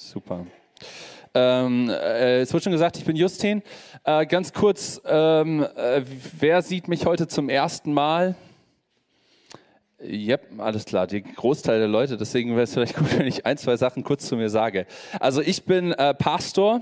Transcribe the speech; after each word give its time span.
Super. 0.00 0.46
Ähm, 1.34 1.90
äh, 1.90 2.42
es 2.42 2.54
wurde 2.54 2.62
schon 2.62 2.72
gesagt, 2.72 2.98
ich 2.98 3.04
bin 3.04 3.16
Justin. 3.16 3.64
Äh, 4.04 4.26
ganz 4.26 4.52
kurz, 4.52 5.02
ähm, 5.04 5.66
äh, 5.74 6.02
wer 6.38 6.62
sieht 6.62 6.86
mich 6.86 7.04
heute 7.04 7.26
zum 7.26 7.48
ersten 7.48 7.92
Mal? 7.92 8.36
Yep, 10.00 10.60
alles 10.60 10.84
klar, 10.84 11.08
die 11.08 11.20
Großteil 11.24 11.80
der 11.80 11.88
Leute. 11.88 12.16
Deswegen 12.16 12.50
wäre 12.50 12.62
es 12.62 12.74
vielleicht 12.74 12.94
gut, 12.94 13.08
wenn 13.18 13.26
ich 13.26 13.44
ein, 13.44 13.58
zwei 13.58 13.76
Sachen 13.76 14.04
kurz 14.04 14.28
zu 14.28 14.36
mir 14.36 14.50
sage. 14.50 14.86
Also 15.18 15.40
ich 15.40 15.64
bin 15.64 15.90
äh, 15.90 16.14
Pastor 16.14 16.80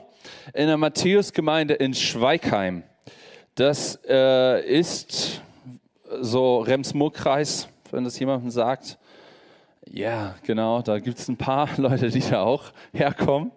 in 0.52 0.66
der 0.66 0.76
Matthäusgemeinde 0.76 1.72
in 1.72 1.94
Schweigheim. 1.94 2.82
Das 3.54 3.98
äh, 4.06 4.60
ist 4.60 5.40
so 6.20 6.58
Rems-Murr-Kreis, 6.58 7.66
wenn 7.92 8.04
das 8.04 8.18
jemandem 8.18 8.50
sagt. 8.50 8.98
Ja, 9.92 10.34
genau, 10.42 10.82
da 10.82 10.98
gibt 10.98 11.18
es 11.18 11.28
ein 11.28 11.36
paar 11.36 11.68
Leute, 11.76 12.08
die 12.10 12.20
da 12.20 12.42
auch 12.42 12.64
herkommen. 12.92 13.52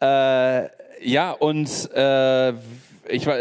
Äh, 0.00 0.68
ja, 1.02 1.32
und 1.32 1.90
äh, 1.94 2.50
ich 3.08 3.26
war 3.26 3.36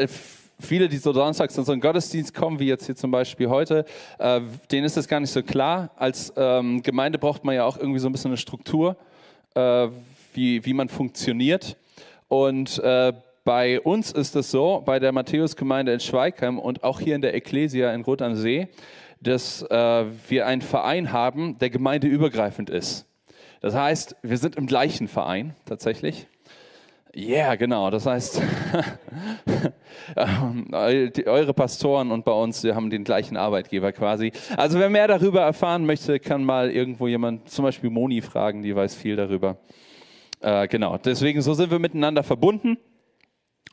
viele, 0.59 0.87
die 0.87 0.97
so 0.97 1.13
donnerstags 1.13 1.57
in 1.57 1.65
so 1.65 1.71
einen 1.71 1.81
Gottesdienst 1.81 2.33
kommen, 2.33 2.59
wie 2.59 2.67
jetzt 2.67 2.85
hier 2.85 2.95
zum 2.95 3.11
Beispiel 3.11 3.49
heute, 3.49 3.85
äh, 4.17 4.41
denen 4.71 4.85
ist 4.85 4.97
das 4.97 5.07
gar 5.07 5.19
nicht 5.19 5.31
so 5.31 5.43
klar. 5.43 5.89
Als 5.97 6.33
ähm, 6.37 6.81
Gemeinde 6.81 7.19
braucht 7.19 7.43
man 7.43 7.55
ja 7.55 7.65
auch 7.65 7.77
irgendwie 7.77 7.99
so 7.99 8.07
ein 8.07 8.11
bisschen 8.11 8.31
eine 8.31 8.37
Struktur, 8.37 8.95
äh, 9.53 9.87
wie, 10.33 10.65
wie 10.65 10.73
man 10.73 10.89
funktioniert. 10.89 11.77
Und 12.27 12.79
äh, 12.79 13.13
bei 13.43 13.79
uns 13.79 14.11
ist 14.11 14.35
es 14.35 14.49
so, 14.49 14.81
bei 14.83 14.99
der 14.99 15.11
Matthäusgemeinde 15.11 15.93
in 15.93 15.99
Schweigheim 15.99 16.57
und 16.57 16.83
auch 16.83 16.99
hier 16.99 17.15
in 17.15 17.21
der 17.21 17.35
Ecclesia 17.35 17.93
in 17.93 18.01
Rot 18.01 18.21
am 18.21 18.35
See, 18.35 18.67
dass 19.21 19.63
äh, 19.63 20.05
wir 20.27 20.45
einen 20.45 20.61
Verein 20.61 21.11
haben, 21.11 21.57
der 21.59 21.69
gemeindeübergreifend 21.69 22.69
ist. 22.69 23.07
Das 23.61 23.73
heißt, 23.73 24.15
wir 24.21 24.37
sind 24.37 24.55
im 24.55 24.67
gleichen 24.67 25.07
Verein 25.07 25.55
tatsächlich. 25.65 26.27
Ja, 27.17 27.35
yeah, 27.35 27.55
genau. 27.55 27.89
Das 27.89 28.05
heißt, 28.05 28.41
eure 30.15 31.53
Pastoren 31.53 32.11
und 32.11 32.25
bei 32.25 32.33
uns, 32.33 32.61
wir 32.63 32.75
haben 32.75 32.89
den 32.89 33.05
gleichen 33.05 33.37
Arbeitgeber 33.37 33.93
quasi. 33.93 34.33
Also 34.57 34.79
wer 34.79 34.89
mehr 34.89 35.07
darüber 35.07 35.41
erfahren 35.41 35.85
möchte, 35.85 36.19
kann 36.19 36.43
mal 36.43 36.69
irgendwo 36.69 37.07
jemand, 37.07 37.49
zum 37.49 37.63
Beispiel 37.63 37.89
Moni 37.89 38.21
fragen, 38.21 38.63
die 38.63 38.75
weiß 38.75 38.95
viel 38.95 39.15
darüber. 39.15 39.57
Äh, 40.41 40.67
genau, 40.67 40.97
deswegen 40.97 41.41
so 41.41 41.53
sind 41.53 41.71
wir 41.71 41.79
miteinander 41.79 42.21
verbunden. 42.21 42.77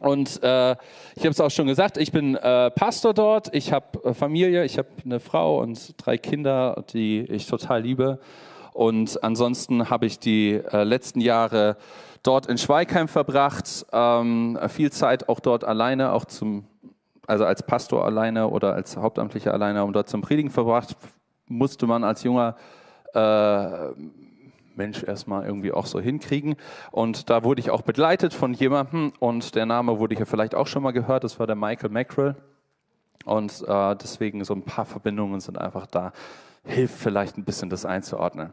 Und 0.03 0.43
äh, 0.43 0.73
ich 1.15 1.23
habe 1.23 1.31
es 1.31 1.41
auch 1.41 1.51
schon 1.51 1.69
gesagt, 1.69 1.97
ich 1.97 2.11
bin 2.11 2.35
äh, 2.35 2.71
Pastor 2.73 3.15
dort, 3.15 3.55
ich 3.55 3.73
habe 3.73 4.03
äh, 4.05 4.15
Familie, 4.15 4.65
ich 4.65 4.79
habe 4.79 4.89
eine 5.05 5.21
Frau 5.21 5.61
und 5.61 5.95
drei 5.97 6.19
Kinder, 6.19 6.85
die 6.93 7.21
ich 7.21 7.47
total 7.47 7.83
liebe. 7.83 8.19
Und 8.73 9.23
ansonsten 9.23 9.91
habe 9.91 10.07
ich 10.07 10.19
die 10.19 10.55
äh, 10.55 10.83
letzten 10.83 11.21
Jahre 11.21 11.77
dort 12.23 12.47
in 12.47 12.59
Schweigheim 12.59 13.07
verbracht, 13.07 13.87
ähm, 13.93 14.59
viel 14.69 14.91
Zeit 14.91 15.29
auch 15.29 15.41
dort 15.41 15.63
alleine, 15.65 16.13
auch 16.13 16.25
zum, 16.25 16.65
also 17.27 17.45
als 17.45 17.63
Pastor 17.63 18.05
alleine 18.05 18.49
oder 18.49 18.75
als 18.75 18.97
Hauptamtlicher 18.97 19.53
alleine, 19.53 19.85
um 19.85 19.93
dort 19.93 20.09
zum 20.09 20.21
Predigen 20.21 20.51
verbracht, 20.51 20.97
musste 21.47 21.87
man 21.87 22.03
als 22.03 22.23
junger 22.23 22.57
äh, 23.15 23.93
Mensch 24.77 25.03
erstmal 25.03 25.45
irgendwie 25.45 25.73
auch 25.73 25.87
so 25.87 26.01
hinkriegen. 26.01 26.57
Und 26.91 27.31
da 27.31 27.45
wurde 27.45 27.61
ich 27.61 27.71
auch 27.71 27.83
begleitet 27.83 28.35
von 28.35 28.55
jemandem 28.55 29.13
und 29.19 29.55
der 29.55 29.67
Name 29.67 29.99
wurde 29.99 30.15
ja 30.15 30.25
vielleicht 30.25 30.55
auch 30.55 30.67
schon 30.67 30.83
mal 30.83 30.93
gehört, 30.93 31.25
das 31.25 31.39
war 31.39 31.47
der 31.47 31.57
Michael 31.57 31.91
Mackerel. 31.91 32.37
Und 33.25 33.65
äh, 33.67 33.97
deswegen 33.97 34.45
so 34.45 34.55
ein 34.55 34.63
paar 34.63 34.85
Verbindungen 34.85 35.41
sind 35.41 35.59
einfach 35.59 35.87
da. 35.87 36.13
Hilft 36.65 36.97
vielleicht 36.97 37.37
ein 37.39 37.45
bisschen 37.45 37.71
das 37.71 37.85
einzuordnen. 37.85 38.53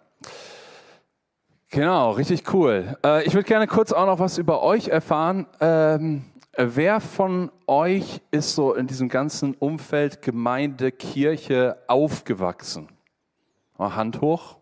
Genau, 1.72 2.12
richtig 2.12 2.52
cool. 2.54 2.98
Äh, 3.06 3.24
ich 3.26 3.34
würde 3.34 3.48
gerne 3.48 3.68
kurz 3.68 3.92
auch 3.92 4.06
noch 4.06 4.20
was 4.20 4.38
über 4.38 4.64
euch 4.64 4.88
erfahren. 4.88 5.46
Ähm, 5.60 6.26
wer 6.58 7.00
von 7.00 7.52
euch 7.68 8.22
ist 8.32 8.56
so 8.56 8.74
in 8.74 8.88
diesem 8.88 9.08
ganzen 9.08 9.54
Umfeld 9.54 10.22
Gemeinde, 10.22 10.92
Kirche 10.92 11.78
aufgewachsen? 11.88 12.90
Hand 13.78 14.22
hoch. 14.22 14.59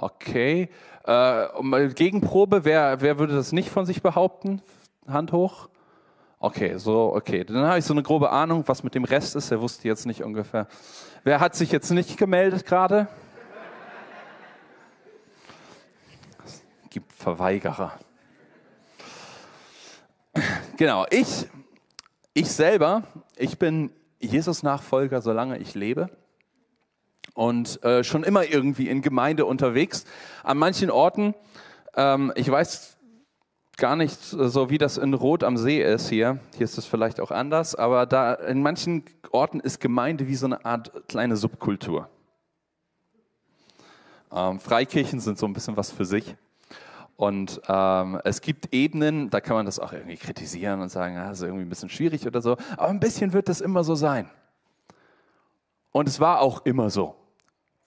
Okay. 0.00 0.70
Äh, 1.04 1.88
Gegenprobe, 1.88 2.64
wer, 2.64 3.02
wer 3.02 3.18
würde 3.18 3.34
das 3.34 3.52
nicht 3.52 3.68
von 3.68 3.84
sich 3.84 4.00
behaupten? 4.00 4.62
Hand 5.06 5.32
hoch. 5.32 5.68
Okay, 6.38 6.78
so, 6.78 7.14
okay. 7.14 7.44
Dann 7.44 7.66
habe 7.66 7.78
ich 7.78 7.84
so 7.84 7.92
eine 7.92 8.02
grobe 8.02 8.30
Ahnung, 8.30 8.64
was 8.66 8.82
mit 8.82 8.94
dem 8.94 9.04
Rest 9.04 9.36
ist. 9.36 9.50
Er 9.50 9.60
wusste 9.60 9.86
jetzt 9.88 10.06
nicht 10.06 10.24
ungefähr. 10.24 10.68
Wer 11.22 11.40
hat 11.40 11.54
sich 11.54 11.70
jetzt 11.70 11.90
nicht 11.90 12.16
gemeldet 12.16 12.64
gerade? 12.64 13.08
Es 16.46 16.62
gibt 16.88 17.12
Verweigerer. 17.12 17.92
Genau, 20.78 21.04
ich, 21.10 21.46
ich 22.32 22.50
selber, 22.50 23.02
ich 23.36 23.58
bin 23.58 23.92
Jesus-Nachfolger, 24.18 25.20
solange 25.20 25.58
ich 25.58 25.74
lebe 25.74 26.08
und 27.34 27.82
äh, 27.84 28.04
schon 28.04 28.24
immer 28.24 28.44
irgendwie 28.44 28.88
in 28.88 29.02
Gemeinde 29.02 29.44
unterwegs. 29.46 30.04
An 30.42 30.58
manchen 30.58 30.90
Orten, 30.90 31.34
ähm, 31.94 32.32
ich 32.36 32.50
weiß 32.50 32.98
gar 33.76 33.96
nicht 33.96 34.20
so, 34.20 34.70
wie 34.70 34.78
das 34.78 34.98
in 34.98 35.14
Rot 35.14 35.42
am 35.42 35.56
See 35.56 35.82
ist 35.82 36.08
hier. 36.08 36.38
Hier 36.56 36.64
ist 36.64 36.76
es 36.76 36.84
vielleicht 36.84 37.18
auch 37.18 37.30
anders, 37.30 37.74
aber 37.74 38.06
da 38.06 38.34
in 38.34 38.62
manchen 38.62 39.04
Orten 39.32 39.58
ist 39.58 39.80
Gemeinde 39.80 40.28
wie 40.28 40.34
so 40.34 40.46
eine 40.46 40.64
Art 40.64 41.08
kleine 41.08 41.36
Subkultur. 41.36 42.08
Ähm, 44.32 44.60
Freikirchen 44.60 45.20
sind 45.20 45.38
so 45.38 45.46
ein 45.46 45.52
bisschen 45.52 45.76
was 45.76 45.90
für 45.90 46.04
sich. 46.04 46.36
Und 47.16 47.60
ähm, 47.68 48.20
es 48.24 48.40
gibt 48.40 48.72
Ebenen, 48.72 49.28
da 49.28 49.40
kann 49.40 49.54
man 49.54 49.66
das 49.66 49.78
auch 49.78 49.92
irgendwie 49.92 50.16
kritisieren 50.16 50.80
und 50.80 50.88
sagen, 50.88 51.18
ah, 51.18 51.28
das 51.28 51.40
ist 51.40 51.44
irgendwie 51.44 51.64
ein 51.64 51.68
bisschen 51.68 51.90
schwierig 51.90 52.26
oder 52.26 52.40
so. 52.40 52.56
Aber 52.76 52.88
ein 52.88 53.00
bisschen 53.00 53.32
wird 53.32 53.48
das 53.48 53.60
immer 53.60 53.84
so 53.84 53.94
sein. 53.94 54.30
Und 55.92 56.08
es 56.08 56.20
war 56.20 56.40
auch 56.40 56.64
immer 56.64 56.90
so 56.90 57.20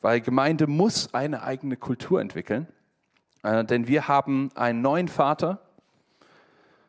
weil 0.03 0.19
Gemeinde 0.19 0.67
muss 0.67 1.13
eine 1.13 1.43
eigene 1.43 1.77
Kultur 1.77 2.21
entwickeln, 2.21 2.67
äh, 3.41 3.63
denn 3.63 3.87
wir 3.87 4.07
haben 4.07 4.51
einen 4.53 4.81
neuen 4.81 5.07
Vater, 5.07 5.59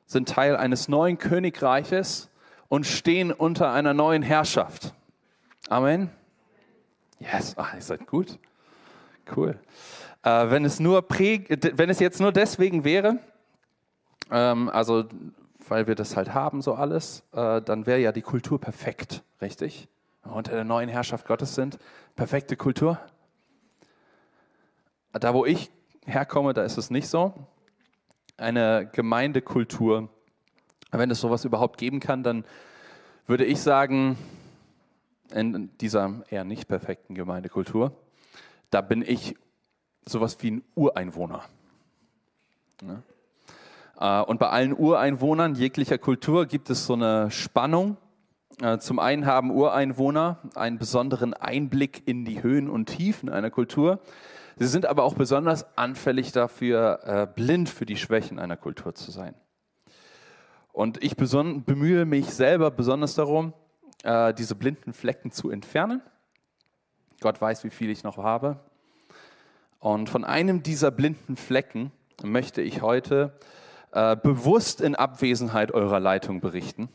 sind 0.04 0.28
Teil 0.28 0.56
eines 0.56 0.88
neuen 0.88 1.16
Königreiches 1.16 2.28
und 2.68 2.86
stehen 2.86 3.32
unter 3.32 3.72
einer 3.72 3.94
neuen 3.94 4.22
Herrschaft. 4.22 4.92
Amen. 5.68 6.10
Yes, 7.20 7.54
Ach, 7.56 7.72
ihr 7.74 7.80
seid 7.80 8.06
gut. 8.06 8.38
Cool. 9.34 9.58
Äh, 10.24 10.50
wenn, 10.50 10.64
es 10.64 10.80
nur 10.80 11.06
wenn 11.08 11.88
es 11.88 12.00
jetzt 12.00 12.20
nur 12.20 12.32
deswegen 12.32 12.82
wäre, 12.82 13.20
ähm, 14.30 14.68
also 14.68 15.04
weil 15.68 15.86
wir 15.86 15.94
das 15.94 16.16
halt 16.16 16.34
haben, 16.34 16.62
so 16.62 16.74
alles, 16.74 17.22
äh, 17.32 17.62
dann 17.62 17.86
wäre 17.86 18.00
ja 18.00 18.10
die 18.10 18.22
Kultur 18.22 18.60
perfekt, 18.60 19.22
richtig? 19.40 19.88
Unter 20.24 20.52
der 20.52 20.64
neuen 20.64 20.88
Herrschaft 20.88 21.26
Gottes 21.26 21.54
sind. 21.54 21.78
Perfekte 22.16 22.56
Kultur. 22.56 22.98
Da, 25.12 25.34
wo 25.34 25.44
ich 25.44 25.70
herkomme, 26.06 26.54
da 26.54 26.64
ist 26.64 26.78
es 26.78 26.90
nicht 26.90 27.08
so. 27.08 27.34
Eine 28.36 28.90
Gemeindekultur, 28.92 30.08
wenn 30.90 31.10
es 31.10 31.20
sowas 31.20 31.44
überhaupt 31.44 31.78
geben 31.78 32.00
kann, 32.00 32.22
dann 32.22 32.44
würde 33.26 33.44
ich 33.44 33.60
sagen, 33.60 34.18
in 35.32 35.70
dieser 35.78 36.22
eher 36.30 36.44
nicht 36.44 36.68
perfekten 36.68 37.14
Gemeindekultur, 37.14 37.92
da 38.70 38.80
bin 38.80 39.02
ich 39.02 39.36
sowas 40.04 40.36
wie 40.40 40.50
ein 40.52 40.62
Ureinwohner. 40.74 41.44
Äh, 43.98 44.20
und 44.22 44.38
bei 44.38 44.50
allen 44.50 44.76
Ureinwohnern 44.76 45.54
jeglicher 45.54 45.98
Kultur 45.98 46.46
gibt 46.46 46.70
es 46.70 46.86
so 46.86 46.94
eine 46.94 47.30
Spannung 47.30 47.96
zum 48.78 48.98
einen 48.98 49.26
haben 49.26 49.50
Ureinwohner 49.50 50.38
einen 50.54 50.78
besonderen 50.78 51.34
Einblick 51.34 52.02
in 52.06 52.24
die 52.24 52.42
Höhen 52.42 52.70
und 52.70 52.86
Tiefen 52.86 53.28
einer 53.28 53.50
Kultur. 53.50 54.00
Sie 54.56 54.68
sind 54.68 54.86
aber 54.86 55.02
auch 55.02 55.14
besonders 55.14 55.76
anfällig 55.76 56.30
dafür, 56.30 57.00
äh, 57.04 57.26
blind 57.26 57.68
für 57.68 57.86
die 57.86 57.96
Schwächen 57.96 58.38
einer 58.38 58.56
Kultur 58.56 58.94
zu 58.94 59.10
sein. 59.10 59.34
Und 60.72 61.02
ich 61.02 61.16
bemühe 61.16 62.04
mich 62.04 62.30
selber 62.30 62.70
besonders 62.70 63.16
darum, 63.16 63.52
äh, 64.04 64.32
diese 64.32 64.54
blinden 64.54 64.92
Flecken 64.92 65.32
zu 65.32 65.50
entfernen. 65.50 66.02
Gott 67.20 67.40
weiß, 67.40 67.64
wie 67.64 67.70
viel 67.70 67.90
ich 67.90 68.04
noch 68.04 68.18
habe. 68.18 68.60
Und 69.80 70.08
von 70.08 70.24
einem 70.24 70.62
dieser 70.62 70.90
blinden 70.90 71.36
Flecken 71.36 71.90
möchte 72.22 72.62
ich 72.62 72.82
heute 72.82 73.32
bewusst 74.22 74.80
in 74.80 74.96
Abwesenheit 74.96 75.70
eurer 75.70 76.00
Leitung 76.00 76.40
berichten. 76.40 76.88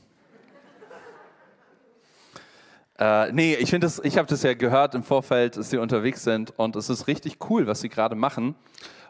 Äh, 3.00 3.32
nee, 3.32 3.56
ich 3.56 3.72
ich 3.72 4.18
habe 4.18 4.28
das 4.28 4.44
ja 4.44 4.54
gehört 4.54 4.94
im 4.94 5.04
Vorfeld, 5.04 5.56
dass 5.56 5.70
sie 5.70 5.78
unterwegs 5.78 6.24
sind 6.24 6.52
und 6.60 6.76
es 6.76 6.90
ist 6.90 7.08
richtig 7.08 7.38
cool, 7.50 7.66
was 7.66 7.80
sie 7.80 7.88
gerade 7.88 8.16
machen. 8.16 8.56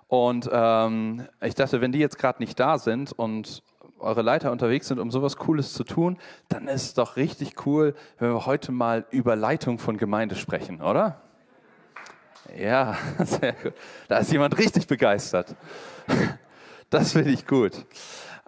Und 0.07 0.47
ähm, 0.51 1.27
ich 1.41 1.55
dachte, 1.55 1.81
wenn 1.81 1.91
die 1.91 1.97
jetzt 1.99 2.19
gerade 2.19 2.39
nicht 2.39 2.59
da 2.59 2.77
sind 2.77 3.11
und 3.11 3.63
eure 3.97 4.21
Leiter 4.21 4.51
unterwegs 4.51 4.87
sind, 4.87 4.99
um 4.99 5.09
sowas 5.09 5.37
Cooles 5.37 5.73
zu 5.73 5.83
tun, 5.83 6.19
dann 6.49 6.67
ist 6.67 6.83
es 6.83 6.93
doch 6.93 7.15
richtig 7.15 7.65
cool, 7.65 7.95
wenn 8.19 8.31
wir 8.31 8.45
heute 8.45 8.71
mal 8.71 9.05
über 9.09 9.35
Leitung 9.35 9.79
von 9.79 9.97
Gemeinde 9.97 10.35
sprechen, 10.35 10.81
oder? 10.81 11.21
Ja, 12.55 12.95
sehr 13.25 13.53
gut. 13.53 13.73
Da 14.07 14.19
ist 14.19 14.31
jemand 14.31 14.57
richtig 14.57 14.87
begeistert. 14.87 15.55
Das 16.91 17.11
finde 17.11 17.29
ich 17.29 17.45
gut. 17.45 17.85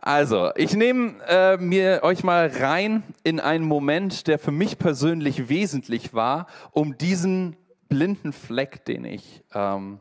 Also, 0.03 0.49
ich 0.55 0.75
nehme 0.75 1.13
äh, 1.27 1.57
mir 1.57 1.99
euch 2.01 2.23
mal 2.23 2.47
rein 2.47 3.03
in 3.23 3.39
einen 3.39 3.63
Moment, 3.63 4.25
der 4.25 4.39
für 4.39 4.49
mich 4.49 4.79
persönlich 4.79 5.47
wesentlich 5.47 6.15
war, 6.15 6.47
um 6.71 6.97
diesen 6.97 7.55
blinden 7.87 8.33
Fleck, 8.33 8.83
den 8.85 9.05
ich 9.05 9.43
ähm, 9.53 9.99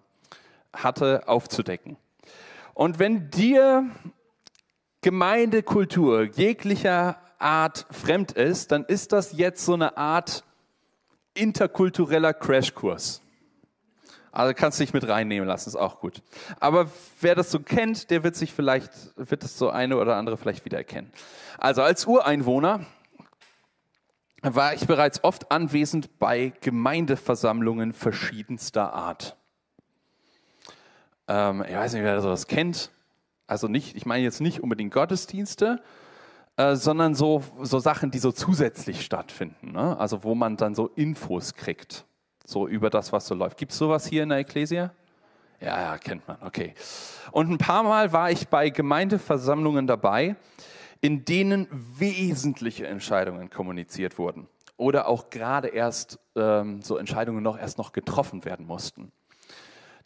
hatte, 0.72 1.28
aufzudecken. 1.28 1.98
Und 2.72 2.98
wenn 2.98 3.28
dir 3.28 3.90
Gemeindekultur 5.02 6.22
jeglicher 6.22 7.20
Art 7.38 7.84
fremd 7.90 8.32
ist, 8.32 8.72
dann 8.72 8.86
ist 8.86 9.12
das 9.12 9.36
jetzt 9.36 9.66
so 9.66 9.74
eine 9.74 9.98
Art 9.98 10.44
interkultureller 11.34 12.32
Crashkurs. 12.32 13.20
Also 14.32 14.54
kannst 14.54 14.78
du 14.78 14.84
dich 14.84 14.94
mit 14.94 15.08
reinnehmen 15.08 15.48
lassen, 15.48 15.68
ist 15.68 15.76
auch 15.76 15.98
gut. 16.00 16.22
Aber 16.60 16.86
wer 17.20 17.34
das 17.34 17.50
so 17.50 17.58
kennt, 17.58 18.10
der 18.10 18.22
wird 18.22 18.36
sich 18.36 18.52
vielleicht, 18.52 18.92
wird 19.16 19.42
das 19.42 19.58
so 19.58 19.70
eine 19.70 19.96
oder 19.96 20.16
andere 20.16 20.36
vielleicht 20.36 20.64
wiedererkennen. 20.64 21.12
Also 21.58 21.82
als 21.82 22.06
Ureinwohner 22.06 22.86
war 24.42 24.74
ich 24.74 24.86
bereits 24.86 25.24
oft 25.24 25.50
anwesend 25.50 26.18
bei 26.18 26.52
Gemeindeversammlungen 26.60 27.92
verschiedenster 27.92 28.92
Art. 28.92 29.36
Ähm, 31.26 31.64
ich 31.68 31.74
weiß 31.74 31.92
nicht, 31.94 32.04
wer 32.04 32.20
das 32.20 32.46
kennt. 32.46 32.90
Also 33.48 33.66
nicht, 33.66 33.96
ich 33.96 34.06
meine 34.06 34.22
jetzt 34.22 34.40
nicht 34.40 34.60
unbedingt 34.60 34.94
Gottesdienste, 34.94 35.82
äh, 36.56 36.76
sondern 36.76 37.16
so, 37.16 37.42
so 37.60 37.80
Sachen, 37.80 38.12
die 38.12 38.20
so 38.20 38.30
zusätzlich 38.30 39.04
stattfinden. 39.04 39.72
Ne? 39.72 39.98
Also 39.98 40.22
wo 40.22 40.36
man 40.36 40.56
dann 40.56 40.76
so 40.76 40.86
Infos 40.94 41.54
kriegt 41.54 42.06
so 42.50 42.66
über 42.66 42.90
das, 42.90 43.12
was 43.12 43.26
so 43.26 43.34
läuft. 43.34 43.56
Gibt 43.56 43.72
es 43.72 43.78
sowas 43.78 44.06
hier 44.06 44.22
in 44.22 44.30
der 44.30 44.38
Ekklesia? 44.38 44.92
Ja, 45.60 45.80
ja, 45.80 45.98
kennt 45.98 46.26
man, 46.26 46.38
okay. 46.42 46.74
Und 47.32 47.50
ein 47.50 47.58
paar 47.58 47.82
Mal 47.82 48.12
war 48.12 48.30
ich 48.30 48.48
bei 48.48 48.70
Gemeindeversammlungen 48.70 49.86
dabei, 49.86 50.36
in 51.00 51.24
denen 51.24 51.66
wesentliche 51.70 52.86
Entscheidungen 52.86 53.50
kommuniziert 53.50 54.18
wurden 54.18 54.48
oder 54.76 55.08
auch 55.08 55.28
gerade 55.28 55.68
erst 55.68 56.18
ähm, 56.34 56.80
so 56.82 56.96
Entscheidungen 56.96 57.42
noch 57.42 57.58
erst 57.58 57.78
noch 57.78 57.92
getroffen 57.92 58.44
werden 58.44 58.66
mussten. 58.66 59.12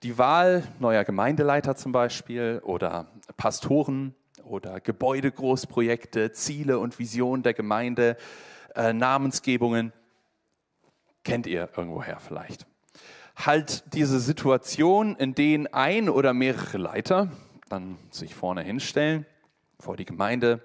Die 0.02 0.18
Wahl 0.18 0.64
neuer 0.80 1.04
Gemeindeleiter 1.04 1.76
zum 1.76 1.92
Beispiel 1.92 2.60
oder 2.64 3.06
Pastoren 3.36 4.14
oder 4.42 4.80
Gebäudegroßprojekte, 4.80 6.32
Ziele 6.32 6.78
und 6.78 6.98
Visionen 6.98 7.42
der 7.42 7.54
Gemeinde, 7.54 8.16
äh, 8.74 8.92
Namensgebungen– 8.92 9.92
Kennt 11.24 11.46
ihr 11.46 11.70
irgendwoher 11.76 12.20
vielleicht. 12.20 12.66
Halt 13.34 13.94
diese 13.94 14.20
Situation, 14.20 15.16
in 15.16 15.34
denen 15.34 15.66
ein 15.66 16.08
oder 16.08 16.34
mehrere 16.34 16.78
Leiter 16.78 17.30
dann 17.68 17.96
sich 18.10 18.34
vorne 18.34 18.62
hinstellen, 18.62 19.26
vor 19.80 19.96
die 19.96 20.04
Gemeinde 20.04 20.62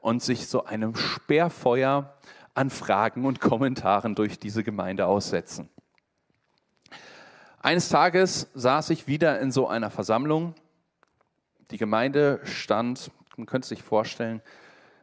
und 0.00 0.22
sich 0.22 0.46
so 0.46 0.64
einem 0.64 0.94
Sperrfeuer 0.94 2.14
an 2.54 2.70
Fragen 2.70 3.26
und 3.26 3.40
Kommentaren 3.40 4.14
durch 4.14 4.38
diese 4.38 4.64
Gemeinde 4.64 5.06
aussetzen. 5.06 5.68
Eines 7.60 7.88
Tages 7.88 8.48
saß 8.54 8.90
ich 8.90 9.08
wieder 9.08 9.40
in 9.40 9.50
so 9.50 9.66
einer 9.66 9.90
Versammlung. 9.90 10.54
Die 11.72 11.78
Gemeinde 11.78 12.40
stand, 12.44 13.10
man 13.36 13.46
könnte 13.46 13.66
sich 13.66 13.82
vorstellen, 13.82 14.40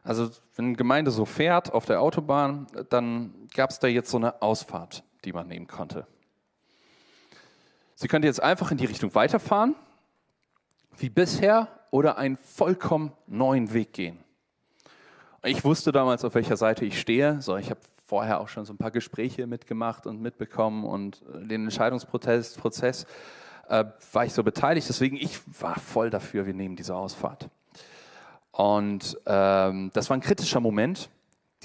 also 0.04 0.30
wenn 0.54 0.66
eine 0.66 0.76
Gemeinde 0.76 1.10
so 1.10 1.24
fährt 1.24 1.72
auf 1.72 1.86
der 1.86 2.00
Autobahn, 2.00 2.66
dann 2.90 3.48
gab 3.54 3.70
es 3.70 3.78
da 3.78 3.88
jetzt 3.88 4.10
so 4.10 4.18
eine 4.18 4.42
Ausfahrt, 4.42 5.02
die 5.24 5.32
man 5.32 5.48
nehmen 5.48 5.66
konnte. 5.66 6.06
Sie 7.94 8.06
könnte 8.06 8.28
jetzt 8.28 8.42
einfach 8.42 8.70
in 8.70 8.76
die 8.76 8.84
Richtung 8.84 9.14
weiterfahren, 9.14 9.74
wie 10.98 11.08
bisher, 11.08 11.68
oder 11.90 12.18
einen 12.18 12.36
vollkommen 12.36 13.12
neuen 13.28 13.72
Weg 13.72 13.92
gehen. 13.92 14.18
Ich 15.44 15.64
wusste 15.64 15.92
damals, 15.92 16.24
auf 16.24 16.34
welcher 16.34 16.56
Seite 16.56 16.84
ich 16.84 16.98
stehe. 16.98 17.40
So, 17.40 17.56
ich 17.56 17.70
habe 17.70 17.78
vorher 18.04 18.40
auch 18.40 18.48
schon 18.48 18.64
so 18.64 18.72
ein 18.72 18.78
paar 18.78 18.90
Gespräche 18.90 19.46
mitgemacht 19.46 20.06
und 20.06 20.20
mitbekommen 20.20 20.84
und 20.84 21.22
äh, 21.32 21.46
den 21.46 21.64
Entscheidungsprozess 21.64 22.54
Prozess, 22.54 23.06
äh, 23.68 23.84
war 24.12 24.24
ich 24.24 24.32
so 24.32 24.42
beteiligt. 24.42 24.88
Deswegen, 24.88 25.16
ich 25.16 25.38
war 25.60 25.78
voll 25.78 26.10
dafür, 26.10 26.46
wir 26.46 26.54
nehmen 26.54 26.74
diese 26.74 26.96
Ausfahrt. 26.96 27.48
Und 28.54 29.18
ähm, 29.26 29.90
das 29.94 30.10
war 30.10 30.16
ein 30.16 30.20
kritischer 30.20 30.60
Moment. 30.60 31.10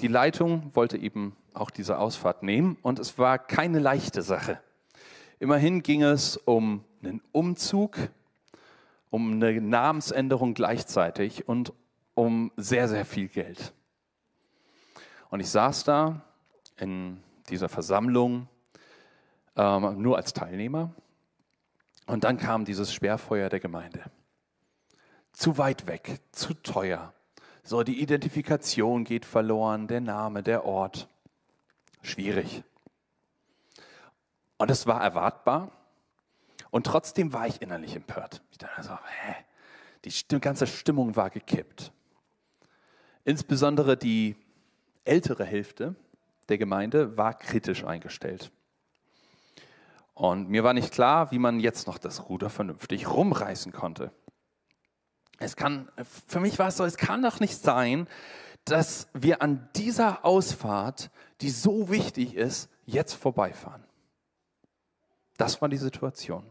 Die 0.00 0.08
Leitung 0.08 0.74
wollte 0.74 0.98
eben 0.98 1.36
auch 1.54 1.70
diese 1.70 1.98
Ausfahrt 1.98 2.42
nehmen 2.42 2.78
und 2.82 2.98
es 2.98 3.16
war 3.16 3.38
keine 3.38 3.78
leichte 3.78 4.22
Sache. 4.22 4.60
Immerhin 5.38 5.84
ging 5.84 6.02
es 6.02 6.36
um 6.36 6.84
einen 7.00 7.22
Umzug, 7.30 7.96
um 9.08 9.34
eine 9.34 9.60
Namensänderung 9.60 10.52
gleichzeitig 10.52 11.46
und 11.46 11.72
um 12.14 12.50
sehr, 12.56 12.88
sehr 12.88 13.04
viel 13.04 13.28
Geld. 13.28 13.72
Und 15.28 15.38
ich 15.38 15.48
saß 15.48 15.84
da 15.84 16.24
in 16.76 17.22
dieser 17.48 17.68
Versammlung 17.68 18.48
ähm, 19.54 20.02
nur 20.02 20.16
als 20.16 20.32
Teilnehmer 20.32 20.92
und 22.06 22.24
dann 22.24 22.36
kam 22.36 22.64
dieses 22.64 22.92
Sperrfeuer 22.92 23.48
der 23.48 23.60
Gemeinde 23.60 24.10
zu 25.40 25.56
weit 25.56 25.86
weg, 25.86 26.20
zu 26.32 26.52
teuer. 26.52 27.14
So, 27.62 27.82
die 27.82 28.02
Identifikation 28.02 29.04
geht 29.04 29.24
verloren, 29.24 29.88
der 29.88 30.02
Name, 30.02 30.42
der 30.42 30.66
Ort. 30.66 31.08
Schwierig. 32.02 32.62
Und 34.58 34.70
es 34.70 34.86
war 34.86 35.02
erwartbar. 35.02 35.72
Und 36.70 36.84
trotzdem 36.84 37.32
war 37.32 37.46
ich 37.46 37.62
innerlich 37.62 37.96
empört. 37.96 38.42
Ich 38.50 38.58
dachte 38.58 38.82
so, 38.82 38.92
hä? 38.92 39.34
Die 40.04 40.40
ganze 40.40 40.66
Stimmung 40.66 41.16
war 41.16 41.30
gekippt. 41.30 41.90
Insbesondere 43.24 43.96
die 43.96 44.36
ältere 45.04 45.46
Hälfte 45.46 45.94
der 46.50 46.58
Gemeinde 46.58 47.16
war 47.16 47.32
kritisch 47.32 47.84
eingestellt. 47.84 48.52
Und 50.12 50.50
mir 50.50 50.64
war 50.64 50.74
nicht 50.74 50.92
klar, 50.92 51.30
wie 51.30 51.38
man 51.38 51.60
jetzt 51.60 51.86
noch 51.86 51.96
das 51.96 52.28
Ruder 52.28 52.50
vernünftig 52.50 53.08
rumreißen 53.08 53.72
konnte. 53.72 54.12
Es 55.40 55.56
kann, 55.56 55.90
für 56.28 56.38
mich 56.38 56.58
war 56.58 56.68
es 56.68 56.76
so, 56.76 56.84
es 56.84 56.98
kann 56.98 57.22
doch 57.22 57.40
nicht 57.40 57.56
sein, 57.56 58.06
dass 58.66 59.08
wir 59.14 59.40
an 59.40 59.68
dieser 59.74 60.24
Ausfahrt, 60.24 61.10
die 61.40 61.48
so 61.48 61.90
wichtig 61.90 62.34
ist, 62.34 62.68
jetzt 62.84 63.14
vorbeifahren. 63.14 63.82
Das 65.38 65.62
war 65.62 65.70
die 65.70 65.78
Situation. 65.78 66.44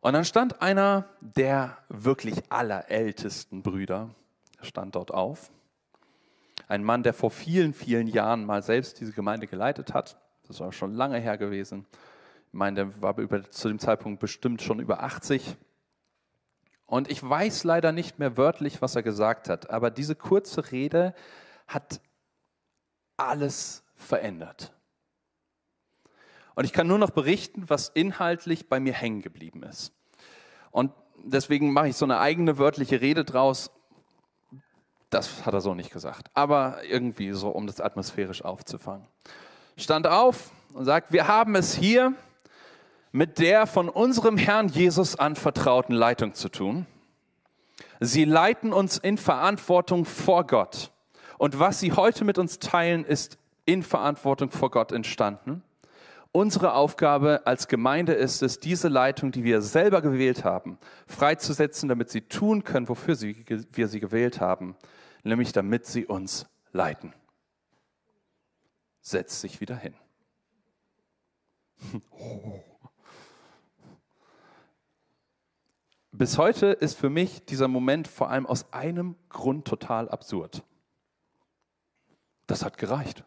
Und 0.00 0.12
dann 0.12 0.24
stand 0.24 0.62
einer 0.62 1.08
der 1.20 1.76
wirklich 1.88 2.40
allerältesten 2.48 3.62
Brüder, 3.62 4.10
stand 4.62 4.94
dort 4.94 5.10
auf. 5.10 5.50
Ein 6.68 6.84
Mann, 6.84 7.02
der 7.02 7.12
vor 7.12 7.32
vielen, 7.32 7.74
vielen 7.74 8.06
Jahren 8.06 8.46
mal 8.46 8.62
selbst 8.62 9.00
diese 9.00 9.12
Gemeinde 9.12 9.48
geleitet 9.48 9.92
hat. 9.92 10.16
Das 10.46 10.60
war 10.60 10.70
schon 10.70 10.94
lange 10.94 11.18
her 11.18 11.36
gewesen. 11.36 11.86
Ich 12.46 12.54
meine, 12.54 12.76
der 12.76 13.02
war 13.02 13.18
über, 13.18 13.50
zu 13.50 13.66
dem 13.66 13.80
Zeitpunkt 13.80 14.20
bestimmt 14.20 14.62
schon 14.62 14.78
über 14.78 15.02
80. 15.02 15.56
Und 16.90 17.08
ich 17.08 17.22
weiß 17.22 17.62
leider 17.62 17.92
nicht 17.92 18.18
mehr 18.18 18.36
wörtlich, 18.36 18.82
was 18.82 18.96
er 18.96 19.04
gesagt 19.04 19.48
hat, 19.48 19.70
aber 19.70 19.92
diese 19.92 20.16
kurze 20.16 20.72
Rede 20.72 21.14
hat 21.68 22.00
alles 23.16 23.84
verändert. 23.94 24.72
Und 26.56 26.64
ich 26.64 26.72
kann 26.72 26.88
nur 26.88 26.98
noch 26.98 27.10
berichten, 27.10 27.70
was 27.70 27.90
inhaltlich 27.90 28.68
bei 28.68 28.80
mir 28.80 28.92
hängen 28.92 29.22
geblieben 29.22 29.62
ist. 29.62 29.92
Und 30.72 30.90
deswegen 31.22 31.72
mache 31.72 31.86
ich 31.86 31.96
so 31.96 32.04
eine 32.04 32.18
eigene 32.18 32.58
wörtliche 32.58 33.00
Rede 33.00 33.24
draus. 33.24 33.70
Das 35.10 35.46
hat 35.46 35.54
er 35.54 35.60
so 35.60 35.74
nicht 35.74 35.92
gesagt, 35.92 36.26
aber 36.34 36.82
irgendwie 36.82 37.30
so, 37.30 37.50
um 37.50 37.68
das 37.68 37.80
atmosphärisch 37.80 38.44
aufzufangen. 38.44 39.06
Stand 39.76 40.08
auf 40.08 40.50
und 40.74 40.86
sagt, 40.86 41.12
wir 41.12 41.28
haben 41.28 41.54
es 41.54 41.72
hier 41.72 42.14
mit 43.12 43.38
der 43.38 43.66
von 43.66 43.88
unserem 43.88 44.36
Herrn 44.36 44.68
Jesus 44.68 45.16
anvertrauten 45.16 45.94
Leitung 45.94 46.34
zu 46.34 46.48
tun. 46.48 46.86
Sie 47.98 48.24
leiten 48.24 48.72
uns 48.72 48.98
in 48.98 49.18
Verantwortung 49.18 50.04
vor 50.04 50.46
Gott. 50.46 50.92
Und 51.38 51.58
was 51.58 51.80
Sie 51.80 51.92
heute 51.92 52.24
mit 52.24 52.38
uns 52.38 52.58
teilen, 52.58 53.04
ist 53.04 53.38
in 53.64 53.82
Verantwortung 53.82 54.50
vor 54.50 54.70
Gott 54.70 54.92
entstanden. 54.92 55.62
Unsere 56.32 56.74
Aufgabe 56.74 57.42
als 57.44 57.66
Gemeinde 57.66 58.12
ist 58.12 58.42
es, 58.42 58.60
diese 58.60 58.88
Leitung, 58.88 59.32
die 59.32 59.42
wir 59.42 59.62
selber 59.62 60.00
gewählt 60.00 60.44
haben, 60.44 60.78
freizusetzen, 61.06 61.88
damit 61.88 62.08
sie 62.10 62.20
tun 62.20 62.62
können, 62.62 62.88
wofür 62.88 63.16
sie, 63.16 63.44
wir 63.72 63.88
sie 63.88 63.98
gewählt 63.98 64.40
haben, 64.40 64.76
nämlich 65.24 65.52
damit 65.52 65.86
sie 65.86 66.06
uns 66.06 66.46
leiten. 66.72 67.14
Setz 69.00 69.40
sich 69.40 69.60
wieder 69.60 69.76
hin. 69.76 69.94
Oh. 72.10 72.62
Bis 76.12 76.38
heute 76.38 76.66
ist 76.66 76.98
für 76.98 77.10
mich 77.10 77.44
dieser 77.44 77.68
Moment 77.68 78.08
vor 78.08 78.30
allem 78.30 78.46
aus 78.46 78.72
einem 78.72 79.14
Grund 79.28 79.66
total 79.66 80.08
absurd. 80.08 80.64
Das 82.46 82.64
hat 82.64 82.78
gereicht. 82.78 83.24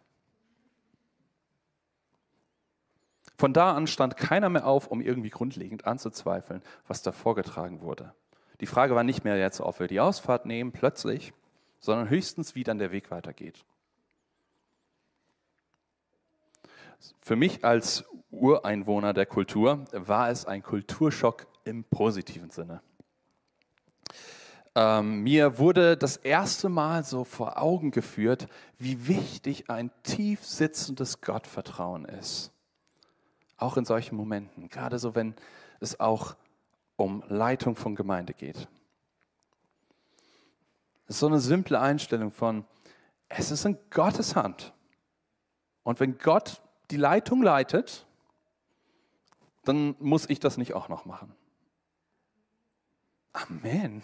Von 3.38 3.54
da 3.54 3.74
an 3.74 3.88
stand 3.88 4.18
keiner 4.18 4.50
mehr 4.50 4.68
auf, 4.68 4.88
um 4.88 5.02
irgendwie 5.02 5.30
grundlegend 5.30 5.86
anzuzweifeln, 5.86 6.62
was 6.88 7.02
da 7.02 7.12
vorgetragen 7.12 7.82
wurde. 7.82 8.13
Die 8.60 8.66
Frage 8.66 8.96
war 8.96 9.04
nicht 9.04 9.24
mehr 9.24 9.38
jetzt, 9.38 9.62
ob 9.62 9.80
wir 9.80 9.88
die 9.88 10.00
Ausfahrt 10.00 10.46
nehmen, 10.46 10.72
plötzlich, 10.72 11.34
sondern 11.80 12.10
höchstens, 12.10 12.54
wie 12.56 12.63
dann 12.63 12.78
der 12.78 12.92
Weg 12.92 13.12
weitergeht. 13.12 13.66
Für 17.22 17.36
mich 17.36 17.66
als 17.66 18.06
Ureinwohner 18.30 19.13
der 19.13 19.25
Kultur 19.25 19.86
war 19.92 20.30
es 20.30 20.46
ein 20.46 20.63
Kulturschock 20.63 21.48
im 21.65 21.84
positiven 21.84 22.50
Sinne. 22.50 22.82
Ähm, 24.75 25.22
mir 25.22 25.60
wurde 25.60 25.98
das 25.98 26.17
erste 26.17 26.67
Mal 26.67 27.03
so 27.03 27.24
vor 27.24 27.62
Augen 27.62 27.91
geführt, 27.91 28.48
wie 28.79 29.08
wichtig 29.08 29.70
ein 29.70 29.91
tief 30.01 30.43
sitzendes 30.43 31.22
Gottvertrauen 31.22 32.05
ist. 32.05 32.51
Auch 33.58 33.77
in 33.77 33.86
solchen 33.86 34.15
Momenten, 34.15 34.70
gerade 34.70 34.98
so, 34.98 35.13
wenn 35.13 35.36
es 35.79 36.00
auch 36.00 36.36
um 36.96 37.24
Leitung 37.27 37.75
von 37.75 37.96
Gemeinde 37.96 38.34
geht. 38.34 38.67
Es 41.05 41.15
ist 41.15 41.20
so 41.20 41.27
eine 41.27 41.39
simple 41.39 41.79
Einstellung 41.79 42.32
von, 42.32 42.65
es 43.29 43.51
ist 43.51 43.65
in 43.65 43.77
Gottes 43.91 44.36
Hand. 44.36 44.74
Und 45.84 46.00
wenn 46.00 46.17
Gott 46.17 46.62
die 46.89 46.98
Leitung 46.98 47.43
leitet, 47.43 48.08
dann 49.65 49.96
muss 50.00 50.29
ich 50.29 50.39
das 50.39 50.58
nicht 50.58 50.74
auch 50.74 50.89
noch 50.89 51.05
machen. 51.05 51.36
Amen. 53.34 54.02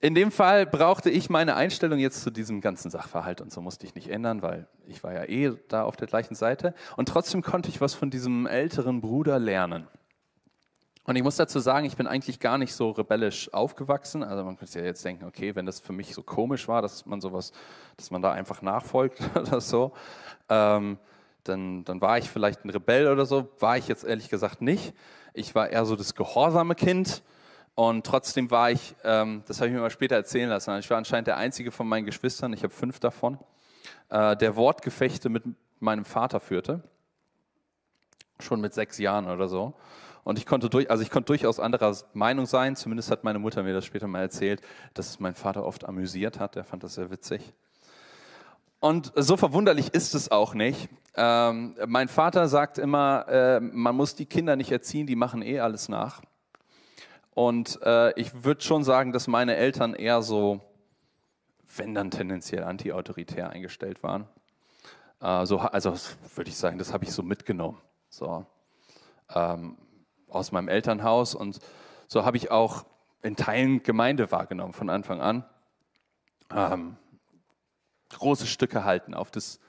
In 0.00 0.14
dem 0.14 0.30
Fall 0.30 0.64
brauchte 0.64 1.10
ich 1.10 1.28
meine 1.28 1.56
Einstellung 1.56 1.98
jetzt 1.98 2.22
zu 2.22 2.30
diesem 2.30 2.60
ganzen 2.60 2.88
Sachverhalt 2.88 3.40
und 3.40 3.52
so 3.52 3.60
musste 3.60 3.84
ich 3.84 3.96
nicht 3.96 4.08
ändern, 4.08 4.42
weil 4.42 4.68
ich 4.86 5.02
war 5.02 5.12
ja 5.12 5.24
eh 5.24 5.52
da 5.66 5.82
auf 5.82 5.96
der 5.96 6.06
gleichen 6.06 6.36
Seite. 6.36 6.72
Und 6.96 7.08
trotzdem 7.08 7.42
konnte 7.42 7.68
ich 7.68 7.80
was 7.80 7.94
von 7.94 8.08
diesem 8.08 8.46
älteren 8.46 9.00
Bruder 9.00 9.40
lernen. 9.40 9.88
Und 11.02 11.16
ich 11.16 11.22
muss 11.22 11.36
dazu 11.36 11.58
sagen, 11.58 11.86
ich 11.86 11.96
bin 11.96 12.06
eigentlich 12.06 12.38
gar 12.38 12.58
nicht 12.58 12.74
so 12.74 12.90
rebellisch 12.90 13.52
aufgewachsen. 13.52 14.22
Also 14.22 14.44
man 14.44 14.56
könnte 14.56 14.78
ja 14.78 14.84
jetzt 14.84 15.04
denken, 15.04 15.24
okay, 15.24 15.56
wenn 15.56 15.66
das 15.66 15.80
für 15.80 15.94
mich 15.94 16.14
so 16.14 16.22
komisch 16.22 16.68
war, 16.68 16.82
dass 16.82 17.06
man 17.06 17.20
sowas, 17.20 17.50
dass 17.96 18.10
man 18.10 18.22
da 18.22 18.30
einfach 18.32 18.62
nachfolgt 18.62 19.18
oder 19.34 19.60
so, 19.60 19.94
ähm, 20.48 20.98
dann, 21.44 21.82
dann 21.84 22.00
war 22.00 22.18
ich 22.18 22.28
vielleicht 22.30 22.64
ein 22.64 22.70
Rebell 22.70 23.08
oder 23.08 23.26
so. 23.26 23.48
War 23.58 23.78
ich 23.78 23.88
jetzt 23.88 24.04
ehrlich 24.04 24.28
gesagt 24.28 24.60
nicht. 24.60 24.92
Ich 25.34 25.54
war 25.54 25.68
eher 25.68 25.84
so 25.84 25.96
das 25.96 26.14
gehorsame 26.14 26.74
Kind. 26.74 27.22
Und 27.74 28.04
trotzdem 28.04 28.50
war 28.50 28.72
ich, 28.72 28.96
ähm, 29.04 29.44
das 29.46 29.58
habe 29.58 29.68
ich 29.68 29.74
mir 29.74 29.80
mal 29.80 29.90
später 29.90 30.16
erzählen 30.16 30.48
lassen, 30.48 30.76
ich 30.80 30.90
war 30.90 30.98
anscheinend 30.98 31.28
der 31.28 31.36
einzige 31.36 31.70
von 31.70 31.86
meinen 31.86 32.06
Geschwistern, 32.06 32.52
ich 32.52 32.64
habe 32.64 32.74
fünf 32.74 32.98
davon, 32.98 33.38
äh, 34.08 34.36
der 34.36 34.56
Wortgefechte 34.56 35.28
mit 35.28 35.44
meinem 35.78 36.04
Vater 36.04 36.40
führte. 36.40 36.82
Schon 38.40 38.60
mit 38.60 38.74
sechs 38.74 38.98
Jahren 38.98 39.28
oder 39.28 39.46
so. 39.46 39.74
Und 40.24 40.38
ich 40.38 40.46
konnte, 40.46 40.68
durch, 40.68 40.90
also 40.90 41.02
ich 41.02 41.10
konnte 41.10 41.28
durchaus 41.28 41.58
anderer 41.60 41.96
Meinung 42.12 42.46
sein. 42.46 42.76
Zumindest 42.76 43.10
hat 43.10 43.24
meine 43.24 43.38
Mutter 43.38 43.62
mir 43.62 43.72
das 43.72 43.84
später 43.84 44.06
mal 44.08 44.20
erzählt, 44.20 44.60
dass 44.94 45.08
es 45.08 45.20
mein 45.20 45.34
Vater 45.34 45.64
oft 45.64 45.84
amüsiert 45.84 46.38
hat. 46.38 46.56
Er 46.56 46.64
fand 46.64 46.82
das 46.82 46.94
sehr 46.94 47.10
witzig. 47.10 47.54
Und 48.80 49.12
so 49.16 49.36
verwunderlich 49.36 49.92
ist 49.92 50.14
es 50.14 50.30
auch 50.30 50.54
nicht. 50.54 50.88
Ähm, 51.16 51.74
mein 51.86 52.08
Vater 52.08 52.48
sagt 52.48 52.78
immer, 52.78 53.26
äh, 53.28 53.60
man 53.60 53.96
muss 53.96 54.14
die 54.14 54.26
Kinder 54.26 54.54
nicht 54.54 54.70
erziehen, 54.70 55.06
die 55.06 55.16
machen 55.16 55.42
eh 55.42 55.58
alles 55.58 55.88
nach. 55.88 56.22
Und 57.34 57.80
äh, 57.82 58.12
ich 58.20 58.44
würde 58.44 58.60
schon 58.62 58.84
sagen, 58.84 59.12
dass 59.12 59.26
meine 59.26 59.56
Eltern 59.56 59.94
eher 59.94 60.22
so, 60.22 60.60
wenn 61.76 61.94
dann 61.94 62.10
tendenziell 62.10 62.62
anti-autoritär 62.62 63.50
eingestellt 63.50 64.02
waren. 64.02 64.28
Äh, 65.20 65.44
so, 65.46 65.58
also 65.58 65.94
würde 66.36 66.50
ich 66.50 66.56
sagen, 66.56 66.78
das 66.78 66.92
habe 66.92 67.04
ich 67.04 67.12
so 67.12 67.22
mitgenommen. 67.22 67.78
So. 68.08 68.46
Ähm, 69.34 69.76
aus 70.28 70.52
meinem 70.52 70.68
Elternhaus 70.68 71.34
und 71.34 71.58
so 72.06 72.24
habe 72.24 72.36
ich 72.36 72.50
auch 72.50 72.84
in 73.22 73.34
Teilen 73.34 73.82
Gemeinde 73.82 74.30
wahrgenommen 74.30 74.72
von 74.72 74.88
Anfang 74.88 75.20
an. 75.20 75.44
Ähm, 76.54 76.96
große 78.10 78.46
Stücke 78.46 78.84
halten 78.84 79.14
auf 79.14 79.30
das 79.30 79.60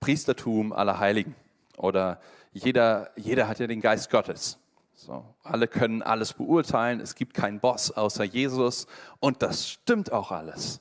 Priestertum 0.00 0.72
aller 0.72 0.98
Heiligen. 0.98 1.34
Oder 1.76 2.20
jeder, 2.52 3.10
jeder 3.16 3.48
hat 3.48 3.58
ja 3.58 3.66
den 3.66 3.80
Geist 3.80 4.10
Gottes. 4.10 4.58
So, 4.94 5.24
alle 5.42 5.66
können 5.66 6.02
alles 6.02 6.32
beurteilen, 6.34 7.00
es 7.00 7.14
gibt 7.14 7.34
keinen 7.34 7.58
Boss 7.58 7.90
außer 7.90 8.22
Jesus 8.24 8.86
und 9.18 9.42
das 9.42 9.68
stimmt 9.68 10.12
auch 10.12 10.30
alles. 10.30 10.80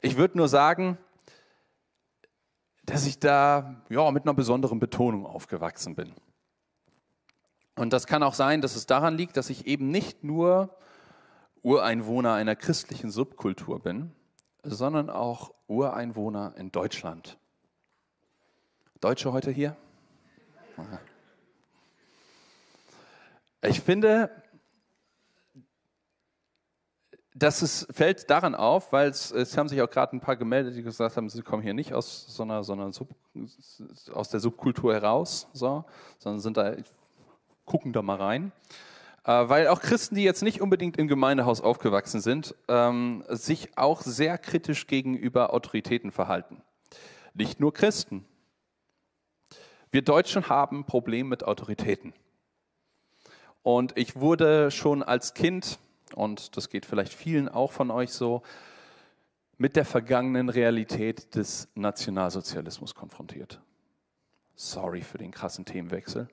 Ich 0.00 0.16
würde 0.16 0.36
nur 0.36 0.48
sagen, 0.48 0.98
dass 2.84 3.06
ich 3.06 3.20
da 3.20 3.76
ja, 3.88 4.10
mit 4.10 4.24
einer 4.24 4.34
besonderen 4.34 4.80
Betonung 4.80 5.26
aufgewachsen 5.26 5.94
bin. 5.94 6.12
Und 7.76 7.92
das 7.92 8.06
kann 8.06 8.24
auch 8.24 8.34
sein, 8.34 8.60
dass 8.60 8.74
es 8.74 8.86
daran 8.86 9.16
liegt, 9.16 9.36
dass 9.36 9.48
ich 9.48 9.66
eben 9.66 9.88
nicht 9.90 10.24
nur 10.24 10.76
Ureinwohner 11.62 12.34
einer 12.34 12.56
christlichen 12.56 13.10
Subkultur 13.10 13.78
bin, 13.78 14.12
sondern 14.62 15.10
auch 15.10 15.54
Ureinwohner 15.66 16.54
in 16.56 16.70
Deutschland. 16.70 17.38
Deutsche 19.00 19.32
heute 19.32 19.50
hier? 19.50 19.76
Ich 23.62 23.80
finde, 23.80 24.30
das 27.34 27.62
ist, 27.62 27.86
fällt 27.90 28.28
daran 28.30 28.54
auf, 28.54 28.92
weil 28.92 29.08
es, 29.08 29.30
es 29.30 29.56
haben 29.56 29.68
sich 29.68 29.80
auch 29.82 29.90
gerade 29.90 30.16
ein 30.16 30.20
paar 30.20 30.36
gemeldet, 30.36 30.76
die 30.76 30.82
gesagt 30.82 31.16
haben, 31.16 31.28
sie 31.28 31.42
kommen 31.42 31.62
hier 31.62 31.74
nicht 31.74 31.94
aus 31.94 32.26
so 32.28 32.42
einer, 32.42 32.62
so 32.62 32.72
einer 32.74 32.92
Sub, 32.92 33.08
aus 34.12 34.28
der 34.28 34.40
Subkultur 34.40 34.94
heraus, 34.94 35.48
so, 35.52 35.84
sondern 36.18 36.40
sind 36.40 36.56
da 36.56 36.76
gucken 37.64 37.92
da 37.92 38.02
mal 38.02 38.16
rein. 38.16 38.52
Äh, 39.24 39.48
weil 39.48 39.68
auch 39.68 39.80
Christen, 39.80 40.16
die 40.16 40.24
jetzt 40.24 40.42
nicht 40.42 40.60
unbedingt 40.60 40.96
im 40.96 41.06
Gemeindehaus 41.06 41.60
aufgewachsen 41.60 42.20
sind, 42.20 42.54
ähm, 42.68 43.24
sich 43.28 43.76
auch 43.78 44.00
sehr 44.02 44.36
kritisch 44.38 44.86
gegenüber 44.86 45.54
Autoritäten 45.54 46.10
verhalten. 46.10 46.62
Nicht 47.34 47.60
nur 47.60 47.72
Christen. 47.72 48.24
Wir 49.90 50.02
Deutschen 50.02 50.48
haben 50.48 50.84
Probleme 50.84 51.28
mit 51.28 51.44
Autoritäten. 51.44 52.14
Und 53.62 53.96
ich 53.96 54.16
wurde 54.16 54.70
schon 54.70 55.02
als 55.02 55.34
Kind, 55.34 55.78
und 56.14 56.56
das 56.56 56.68
geht 56.68 56.84
vielleicht 56.84 57.12
vielen 57.12 57.48
auch 57.48 57.70
von 57.70 57.90
euch 57.90 58.12
so, 58.12 58.42
mit 59.56 59.76
der 59.76 59.84
vergangenen 59.84 60.48
Realität 60.48 61.36
des 61.36 61.68
Nationalsozialismus 61.76 62.96
konfrontiert. 62.96 63.60
Sorry 64.56 65.02
für 65.02 65.18
den 65.18 65.30
krassen 65.30 65.64
Themenwechsel. 65.64 66.28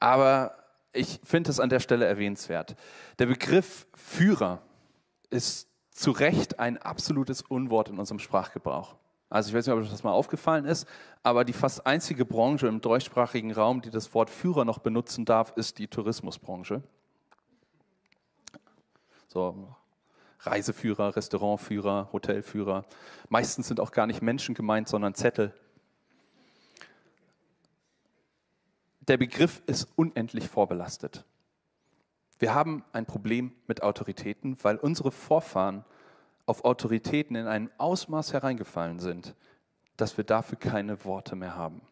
Aber 0.00 0.61
ich 0.92 1.20
finde 1.24 1.50
es 1.50 1.60
an 1.60 1.68
der 1.68 1.80
Stelle 1.80 2.06
erwähnenswert. 2.06 2.76
Der 3.18 3.26
Begriff 3.26 3.86
Führer 3.94 4.62
ist 5.30 5.68
zu 5.90 6.10
Recht 6.10 6.58
ein 6.58 6.78
absolutes 6.78 7.42
Unwort 7.42 7.88
in 7.88 7.98
unserem 7.98 8.18
Sprachgebrauch. 8.18 8.96
Also 9.28 9.48
ich 9.48 9.54
weiß 9.54 9.66
nicht, 9.66 9.74
ob 9.74 9.80
euch 9.80 9.90
das 9.90 10.04
mal 10.04 10.12
aufgefallen 10.12 10.66
ist, 10.66 10.86
aber 11.22 11.44
die 11.44 11.54
fast 11.54 11.86
einzige 11.86 12.26
Branche 12.26 12.66
im 12.66 12.82
deutschsprachigen 12.82 13.52
Raum, 13.52 13.80
die 13.80 13.88
das 13.88 14.12
Wort 14.12 14.28
Führer 14.28 14.66
noch 14.66 14.78
benutzen 14.78 15.24
darf, 15.24 15.52
ist 15.56 15.78
die 15.78 15.88
Tourismusbranche. 15.88 16.82
So 19.28 19.74
Reiseführer, 20.40 21.16
Restaurantführer, 21.16 22.10
Hotelführer. 22.12 22.84
Meistens 23.30 23.68
sind 23.68 23.80
auch 23.80 23.92
gar 23.92 24.06
nicht 24.06 24.20
Menschen 24.20 24.54
gemeint, 24.54 24.88
sondern 24.88 25.14
Zettel, 25.14 25.54
der 29.08 29.16
Begriff 29.16 29.62
ist 29.66 29.88
unendlich 29.96 30.48
vorbelastet. 30.48 31.24
Wir 32.38 32.54
haben 32.54 32.84
ein 32.92 33.06
Problem 33.06 33.52
mit 33.66 33.82
Autoritäten, 33.82 34.56
weil 34.62 34.76
unsere 34.76 35.10
Vorfahren 35.10 35.84
auf 36.46 36.64
Autoritäten 36.64 37.36
in 37.36 37.46
einem 37.46 37.70
Ausmaß 37.78 38.32
hereingefallen 38.32 39.00
sind, 39.00 39.34
dass 39.96 40.16
wir 40.16 40.24
dafür 40.24 40.58
keine 40.58 41.04
Worte 41.04 41.36
mehr 41.36 41.56
haben. 41.56 41.82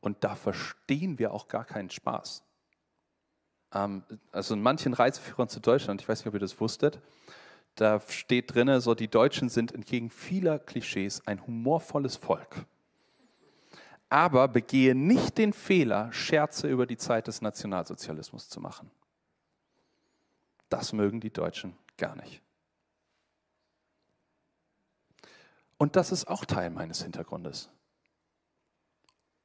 Und 0.00 0.22
da 0.24 0.34
verstehen 0.34 1.18
wir 1.18 1.32
auch 1.32 1.48
gar 1.48 1.64
keinen 1.64 1.90
Spaß. 1.90 2.42
Ähm, 3.72 4.04
also 4.32 4.54
in 4.54 4.62
manchen 4.62 4.94
Reiseführern 4.94 5.48
zu 5.48 5.60
Deutschland, 5.60 6.00
ich 6.00 6.08
weiß 6.08 6.20
nicht, 6.20 6.28
ob 6.28 6.34
ihr 6.34 6.40
das 6.40 6.60
wusstet, 6.60 7.00
da 7.76 8.00
steht 8.00 8.54
drin, 8.54 8.80
so 8.80 8.94
die 8.94 9.08
Deutschen 9.08 9.48
sind 9.48 9.72
entgegen 9.72 10.10
vieler 10.10 10.58
Klischees 10.58 11.26
ein 11.26 11.44
humorvolles 11.44 12.16
Volk 12.16 12.66
aber 14.14 14.46
begehe 14.46 14.94
nicht 14.94 15.38
den 15.38 15.52
Fehler, 15.52 16.12
Scherze 16.12 16.68
über 16.68 16.86
die 16.86 16.96
Zeit 16.96 17.26
des 17.26 17.42
Nationalsozialismus 17.42 18.48
zu 18.48 18.60
machen. 18.60 18.88
Das 20.68 20.92
mögen 20.92 21.18
die 21.18 21.32
Deutschen 21.32 21.76
gar 21.98 22.14
nicht. 22.14 22.40
Und 25.78 25.96
das 25.96 26.12
ist 26.12 26.28
auch 26.28 26.44
Teil 26.44 26.70
meines 26.70 27.02
Hintergrundes. 27.02 27.70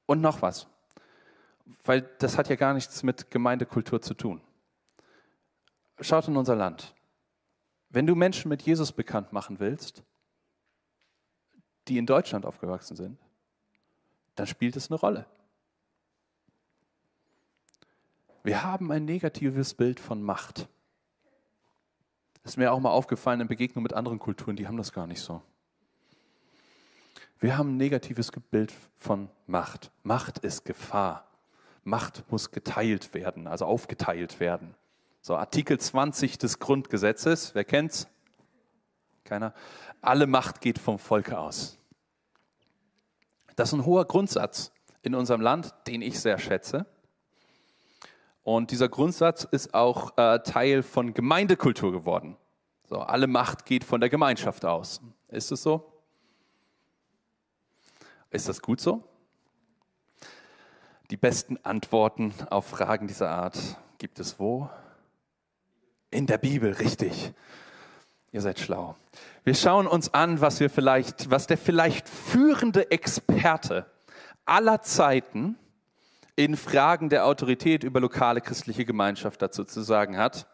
Und 0.06 0.22
noch 0.22 0.44
was, 0.44 0.68
weil 1.84 2.04
das 2.20 2.38
hat 2.38 2.48
ja 2.50 2.56
gar 2.56 2.76
nichts 2.76 3.02
mit 3.02 3.32
Gemeindekultur 3.32 4.04
zu 4.04 4.14
tun. 4.14 4.40
Schaut 6.00 6.28
in 6.28 6.38
unser 6.38 6.56
Land. 6.56 6.94
Wenn 7.90 8.06
du 8.06 8.14
Menschen 8.14 8.50
mit 8.50 8.62
Jesus 8.62 8.92
bekannt 8.92 9.34
machen 9.34 9.60
willst, 9.60 10.04
die 11.88 11.98
in 11.98 12.06
Deutschland 12.06 12.46
aufgewachsen 12.46 12.96
sind, 12.96 13.18
dann 14.40 14.48
spielt 14.48 14.78
es 14.78 14.90
eine 14.90 14.98
Rolle. 15.00 15.26
Wir 18.42 18.64
haben 18.64 18.90
ein 18.92 19.04
negatives 19.04 19.74
Bild 19.74 20.00
von 20.00 20.24
Macht. 20.24 20.70
Das 22.42 22.54
ist 22.54 22.58
mir 22.58 22.72
auch 22.72 22.80
mal 22.80 22.92
aufgefallen 22.92 23.42
in 23.42 23.48
Begegnung 23.50 23.84
mit 23.84 23.92
anderen 23.92 24.18
Kulturen, 24.18 24.56
die 24.56 24.66
haben 24.66 24.78
das 24.78 24.94
gar 24.94 25.08
nicht 25.08 25.20
so. 25.20 25.42
Wir 27.42 27.58
haben 27.58 27.74
ein 27.74 27.78
negatives 27.78 28.32
Bild 28.50 28.74
von 28.98 29.30
Macht. 29.46 29.92
Macht 30.04 30.40
ist 30.40 30.64
Gefahr. 30.64 31.28
Macht 31.84 32.24
muss 32.32 32.52
geteilt 32.52 33.14
werden, 33.14 33.46
also 33.46 33.66
aufgeteilt 33.66 34.40
werden. 34.40 34.74
So, 35.22 35.36
Artikel 35.36 35.78
20 35.78 36.38
des 36.38 36.60
Grundgesetzes, 36.60 37.56
wer 37.56 37.66
kennt's? 37.66 38.08
Keiner. 39.26 39.54
Alle 40.02 40.28
Macht 40.28 40.62
geht 40.62 40.80
vom 40.80 40.98
Volke 40.98 41.38
aus. 41.38 41.79
Das 43.60 43.74
ist 43.74 43.74
ein 43.74 43.86
hoher 43.86 44.06
Grundsatz 44.06 44.72
in 45.02 45.14
unserem 45.14 45.42
Land, 45.42 45.74
den 45.86 46.02
ich 46.02 46.18
sehr 46.22 46.38
schätze. 46.38 46.86
Und 48.42 48.72
dieser 48.72 48.88
Grundsatz 48.88 49.44
ist 49.44 49.74
auch 49.74 50.18
äh, 50.18 50.40
Teil 50.40 50.82
von 50.82 51.14
Gemeindekultur 51.14 51.92
geworden. 51.92 52.38
So, 52.88 53.00
alle 53.00 53.28
Macht 53.28 53.66
geht 53.66 53.84
von 53.84 54.00
der 54.00 54.10
Gemeinschaft 54.10 54.64
aus. 54.64 55.02
Ist 55.28 55.52
es 55.52 55.62
so? 55.62 55.92
Ist 58.30 58.48
das 58.48 58.62
gut 58.62 58.80
so? 58.80 59.04
Die 61.10 61.18
besten 61.18 61.58
Antworten 61.64 62.34
auf 62.50 62.66
Fragen 62.66 63.08
dieser 63.08 63.30
Art 63.30 63.60
gibt 63.98 64.22
es 64.22 64.40
wo? 64.40 64.70
In 66.12 66.28
der 66.28 66.38
Bibel, 66.38 66.72
richtig. 66.72 67.34
Ihr 68.32 68.42
seid 68.42 68.60
schlau. 68.60 68.96
Wir 69.44 69.56
schauen 69.56 69.88
uns 69.88 70.14
an, 70.14 70.40
was 70.42 70.60
wir 70.60 70.70
vielleicht, 70.70 71.32
was 71.32 71.48
der 71.48 71.58
vielleicht 71.58 72.08
führende 72.08 72.92
Experte 72.92 73.86
aller 74.46 74.82
Zeiten 74.82 75.58
in 76.36 76.56
Fragen 76.56 77.10
der 77.10 77.26
Autorität 77.26 77.84
über 77.84 78.00
lokale 78.00 78.42
christliche 78.42 78.86
Gemeinschaft 78.86 79.42
dazu 79.42 79.64
zu 79.64 79.82
sagen 79.82 80.18
hat. 80.18 80.48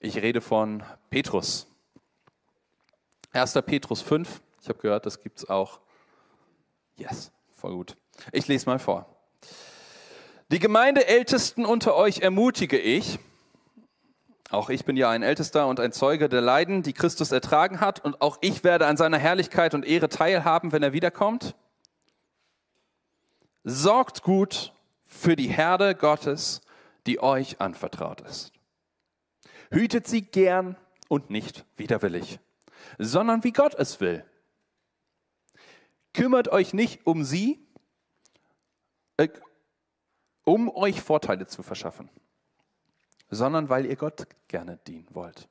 Ich 0.00 0.16
rede 0.16 0.40
von 0.40 0.82
Petrus. 1.10 1.66
1. 3.32 3.52
Petrus 3.66 4.00
5. 4.02 4.40
Ich 4.62 4.68
habe 4.68 4.78
gehört, 4.78 5.06
das 5.06 5.22
gibt 5.22 5.38
es 5.38 5.48
auch. 5.48 5.80
Yes, 6.96 7.30
voll 7.54 7.74
gut. 7.74 7.96
Ich 8.32 8.48
lese 8.48 8.66
mal 8.66 8.78
vor. 8.78 9.06
Die 10.50 10.58
Gemeindeältesten 10.58 11.66
unter 11.66 11.94
euch 11.94 12.20
ermutige 12.20 12.78
ich, 12.78 13.18
auch 14.50 14.70
ich 14.70 14.84
bin 14.84 14.96
ja 14.96 15.10
ein 15.10 15.22
Ältester 15.22 15.66
und 15.66 15.80
ein 15.80 15.92
Zeuge 15.92 16.28
der 16.28 16.40
Leiden, 16.40 16.82
die 16.82 16.92
Christus 16.92 17.32
ertragen 17.32 17.80
hat, 17.80 18.04
und 18.04 18.20
auch 18.20 18.38
ich 18.40 18.62
werde 18.64 18.86
an 18.86 18.96
seiner 18.96 19.18
Herrlichkeit 19.18 19.74
und 19.74 19.84
Ehre 19.84 20.08
teilhaben, 20.08 20.72
wenn 20.72 20.82
er 20.82 20.92
wiederkommt. 20.92 21.56
Sorgt 23.64 24.22
gut 24.22 24.72
für 25.04 25.34
die 25.34 25.48
Herde 25.48 25.94
Gottes, 25.94 26.60
die 27.06 27.20
euch 27.20 27.60
anvertraut 27.60 28.20
ist. 28.20 28.52
Hütet 29.70 30.06
sie 30.06 30.22
gern 30.22 30.76
und 31.08 31.30
nicht 31.30 31.64
widerwillig, 31.76 32.38
sondern 32.98 33.42
wie 33.42 33.52
Gott 33.52 33.74
es 33.74 34.00
will. 34.00 34.24
Kümmert 36.14 36.48
euch 36.48 36.72
nicht 36.72 37.06
um 37.06 37.24
sie, 37.24 37.66
äh, 39.16 39.28
um 40.44 40.68
euch 40.68 41.00
Vorteile 41.00 41.46
zu 41.46 41.62
verschaffen, 41.62 42.08
sondern 43.30 43.68
weil 43.68 43.86
ihr 43.86 43.96
Gott 43.96 44.26
gerne 44.48 44.78
dienen 44.86 45.08
wollt. 45.12 45.48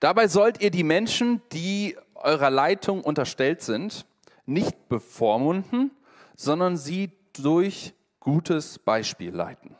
Dabei 0.00 0.28
sollt 0.28 0.60
ihr 0.60 0.70
die 0.70 0.84
Menschen, 0.84 1.40
die 1.52 1.96
eurer 2.14 2.50
Leitung 2.50 3.02
unterstellt 3.02 3.62
sind, 3.62 4.06
nicht 4.46 4.88
bevormunden, 4.88 5.90
sondern 6.36 6.76
sie 6.76 7.10
durch 7.32 7.94
gutes 8.20 8.78
Beispiel 8.78 9.34
leiten. 9.34 9.76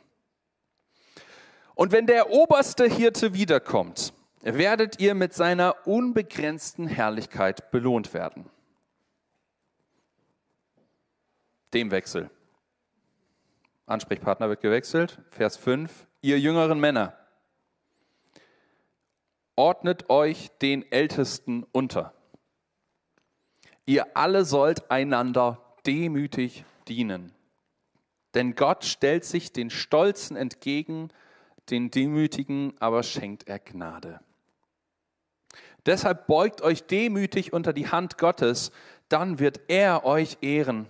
Und 1.75 1.91
wenn 1.91 2.07
der 2.07 2.31
oberste 2.31 2.85
Hirte 2.85 3.33
wiederkommt, 3.33 4.13
werdet 4.41 4.99
ihr 4.99 5.13
mit 5.13 5.33
seiner 5.33 5.87
unbegrenzten 5.87 6.87
Herrlichkeit 6.87 7.71
belohnt 7.71 8.13
werden. 8.13 8.49
Dem 11.73 11.91
Wechsel. 11.91 12.29
Ansprechpartner 13.85 14.49
wird 14.49 14.61
gewechselt. 14.61 15.19
Vers 15.29 15.57
5. 15.57 16.07
Ihr 16.21 16.39
jüngeren 16.39 16.79
Männer, 16.79 17.17
ordnet 19.55 20.09
euch 20.09 20.51
den 20.61 20.89
Ältesten 20.91 21.63
unter. 21.71 22.13
Ihr 23.85 24.17
alle 24.17 24.45
sollt 24.45 24.89
einander 24.89 25.61
demütig 25.85 26.65
dienen. 26.87 27.31
Denn 28.33 28.55
Gott 28.55 28.83
stellt 28.83 29.23
sich 29.23 29.53
den 29.53 29.69
Stolzen 29.69 30.35
entgegen, 30.35 31.09
den 31.69 31.89
Demütigen 31.89 32.73
aber 32.79 33.03
schenkt 33.03 33.47
er 33.47 33.59
Gnade. 33.59 34.19
Deshalb 35.85 36.27
beugt 36.27 36.61
euch 36.61 36.83
demütig 36.83 37.53
unter 37.53 37.71
die 37.71 37.87
Hand 37.87 38.17
Gottes, 38.17 38.71
dann 39.07 39.39
wird 39.39 39.61
er 39.67 40.03
euch 40.03 40.37
ehren, 40.41 40.89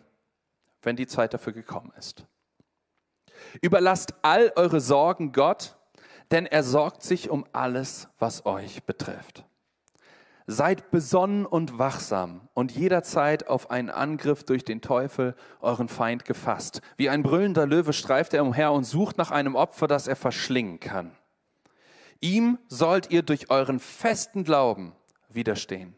wenn 0.82 0.96
die 0.96 1.08
Zeit 1.08 1.34
dafür 1.34 1.54
gekommen 1.54 1.92
ist. 1.98 2.26
Überlasst 3.62 4.14
all 4.22 4.52
eure 4.56 4.80
Sorgen 4.80 5.32
Gott, 5.32 5.76
denn 6.32 6.46
er 6.46 6.64
sorgt 6.64 7.04
sich 7.04 7.30
um 7.30 7.46
alles, 7.54 8.08
was 8.20 8.46
euch 8.46 8.84
betrifft. 8.84 9.46
Seid 10.48 10.92
besonnen 10.92 11.46
und 11.46 11.80
wachsam 11.80 12.48
und 12.54 12.72
jederzeit 12.72 13.48
auf 13.48 13.72
einen 13.72 13.90
Angriff 13.90 14.44
durch 14.44 14.64
den 14.64 14.82
Teufel, 14.82 15.36
euren 15.60 15.88
Feind, 15.88 16.24
gefasst. 16.24 16.82
Wie 16.98 17.10
ein 17.10 17.24
brüllender 17.24 17.66
Löwe 17.66 17.94
streift 17.94 18.34
er 18.36 18.44
umher 18.44 18.72
und 18.72 18.84
sucht 18.84 19.18
nach 19.18 19.32
einem 19.32 19.56
Opfer, 19.56 19.88
das 19.88 20.08
er 20.08 20.16
verschlingen 20.16 20.80
kann. 20.80 21.12
Ihm 22.22 22.60
sollt 22.68 23.12
ihr 23.12 23.24
durch 23.24 23.50
euren 23.50 23.80
festen 23.80 24.44
Glauben 24.44 24.94
widerstehen. 25.30 25.96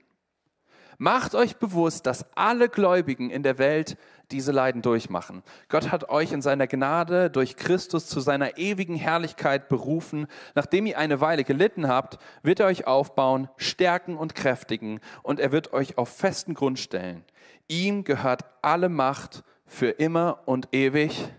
Macht 0.97 1.35
euch 1.35 1.57
bewusst, 1.57 2.07
dass 2.07 2.25
alle 2.35 2.69
Gläubigen 2.69 3.29
in 3.29 3.43
der 3.43 3.59
Welt 3.59 3.97
diese 4.31 4.51
Leiden 4.51 4.81
durchmachen. 4.81 5.43
Gott 5.69 5.91
hat 5.91 6.09
euch 6.09 6.31
in 6.31 6.41
seiner 6.41 6.67
Gnade 6.67 7.29
durch 7.29 7.55
Christus 7.55 8.07
zu 8.07 8.19
seiner 8.19 8.57
ewigen 8.57 8.95
Herrlichkeit 8.95 9.69
berufen. 9.69 10.27
Nachdem 10.55 10.85
ihr 10.85 10.97
eine 10.97 11.21
Weile 11.21 11.43
gelitten 11.43 11.87
habt, 11.87 12.17
wird 12.41 12.59
er 12.59 12.65
euch 12.65 12.87
aufbauen, 12.87 13.47
stärken 13.57 14.17
und 14.17 14.35
kräftigen 14.35 14.99
und 15.23 15.39
er 15.39 15.51
wird 15.51 15.71
euch 15.71 15.97
auf 15.97 16.09
festen 16.09 16.55
Grund 16.55 16.79
stellen. 16.79 17.23
Ihm 17.67 18.03
gehört 18.03 18.45
alle 18.61 18.89
Macht 18.89 19.43
für 19.65 19.89
immer 19.89 20.41
und 20.45 20.69
ewig. 20.71 21.29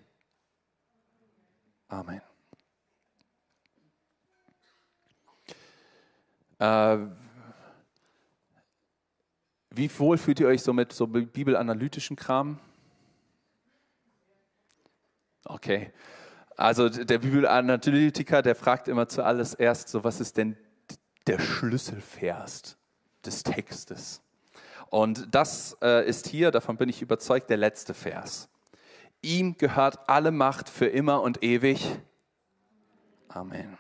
Amen. 1.88 2.20
Äh, 6.58 6.98
wie 9.70 9.90
wohl 9.98 10.18
fühlt 10.18 10.40
ihr 10.40 10.48
euch 10.48 10.62
so 10.62 10.72
mit 10.72 10.92
so 10.92 11.06
bibelanalytischen 11.06 12.16
Kram? 12.16 12.58
Okay. 15.44 15.92
Also 16.56 16.88
der 16.88 17.18
Bibelanalytiker, 17.18 18.42
der 18.42 18.54
fragt 18.54 18.88
immer 18.88 19.08
zuallererst 19.08 19.60
erst 19.60 19.88
so, 19.90 20.02
was 20.02 20.20
ist 20.20 20.36
denn 20.36 20.56
der 21.26 21.38
Schlüsselvers 21.38 22.76
des 23.24 23.42
Textes? 23.42 24.22
Und 24.90 25.34
das 25.34 25.76
äh, 25.82 26.08
ist 26.08 26.26
hier, 26.26 26.50
davon 26.50 26.76
bin 26.76 26.88
ich 26.88 27.02
überzeugt, 27.02 27.50
der 27.50 27.58
letzte 27.58 27.94
Vers. 27.94 28.48
Ihm 29.20 29.56
gehört 29.58 30.08
alle 30.08 30.30
Macht 30.30 30.68
für 30.68 30.86
immer 30.86 31.22
und 31.22 31.44
ewig. 31.44 32.00
Amen. 33.28 33.76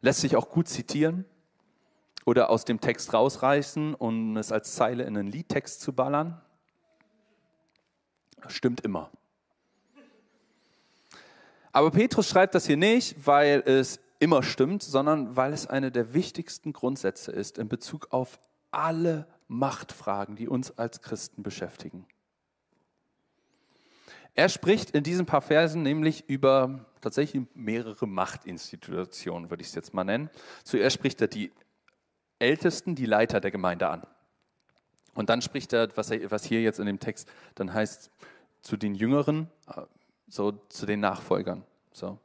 Lässt 0.00 0.20
sich 0.20 0.36
auch 0.36 0.50
gut 0.50 0.68
zitieren 0.68 1.24
oder 2.24 2.50
aus 2.50 2.64
dem 2.64 2.80
Text 2.80 3.12
rausreißen, 3.12 3.94
um 3.94 4.36
es 4.36 4.52
als 4.52 4.74
Zeile 4.74 5.04
in 5.04 5.16
einen 5.16 5.30
Liedtext 5.30 5.80
zu 5.80 5.92
ballern. 5.92 6.40
Stimmt 8.48 8.80
immer. 8.82 9.10
Aber 11.72 11.90
Petrus 11.90 12.28
schreibt 12.28 12.54
das 12.54 12.66
hier 12.66 12.76
nicht, 12.76 13.26
weil 13.26 13.62
es 13.64 14.00
immer 14.18 14.42
stimmt, 14.42 14.82
sondern 14.82 15.36
weil 15.36 15.52
es 15.52 15.66
eine 15.66 15.90
der 15.90 16.14
wichtigsten 16.14 16.72
Grundsätze 16.72 17.32
ist 17.32 17.58
in 17.58 17.68
Bezug 17.68 18.08
auf 18.10 18.38
alle 18.70 19.26
Machtfragen, 19.48 20.36
die 20.36 20.48
uns 20.48 20.78
als 20.78 21.02
Christen 21.02 21.42
beschäftigen. 21.42 22.06
Er 24.34 24.48
spricht 24.48 24.92
in 24.92 25.02
diesen 25.02 25.26
paar 25.26 25.42
Versen 25.42 25.82
nämlich 25.82 26.28
über 26.28 26.86
tatsächlich 27.02 27.44
mehrere 27.54 28.06
Machtinstitutionen, 28.06 29.50
würde 29.50 29.62
ich 29.62 29.68
es 29.68 29.74
jetzt 29.74 29.92
mal 29.92 30.04
nennen. 30.04 30.30
Zuerst 30.64 30.94
spricht 30.94 31.20
er 31.20 31.28
die 31.28 31.52
Ältesten, 32.42 32.94
die 32.94 33.06
Leiter 33.06 33.40
der 33.40 33.50
Gemeinde 33.50 33.88
an. 33.88 34.02
Und 35.14 35.30
dann 35.30 35.42
spricht 35.42 35.72
er, 35.72 35.88
was, 35.96 36.10
er, 36.10 36.30
was 36.30 36.44
hier 36.44 36.62
jetzt 36.62 36.80
in 36.80 36.86
dem 36.86 36.98
Text 36.98 37.28
dann 37.54 37.72
heißt, 37.72 38.10
zu 38.60 38.76
den 38.76 38.94
Jüngeren, 38.94 39.48
äh, 39.68 39.82
so 40.28 40.52
zu 40.68 40.86
den 40.86 41.00
Nachfolgern. 41.00 41.64
So. 41.92 42.18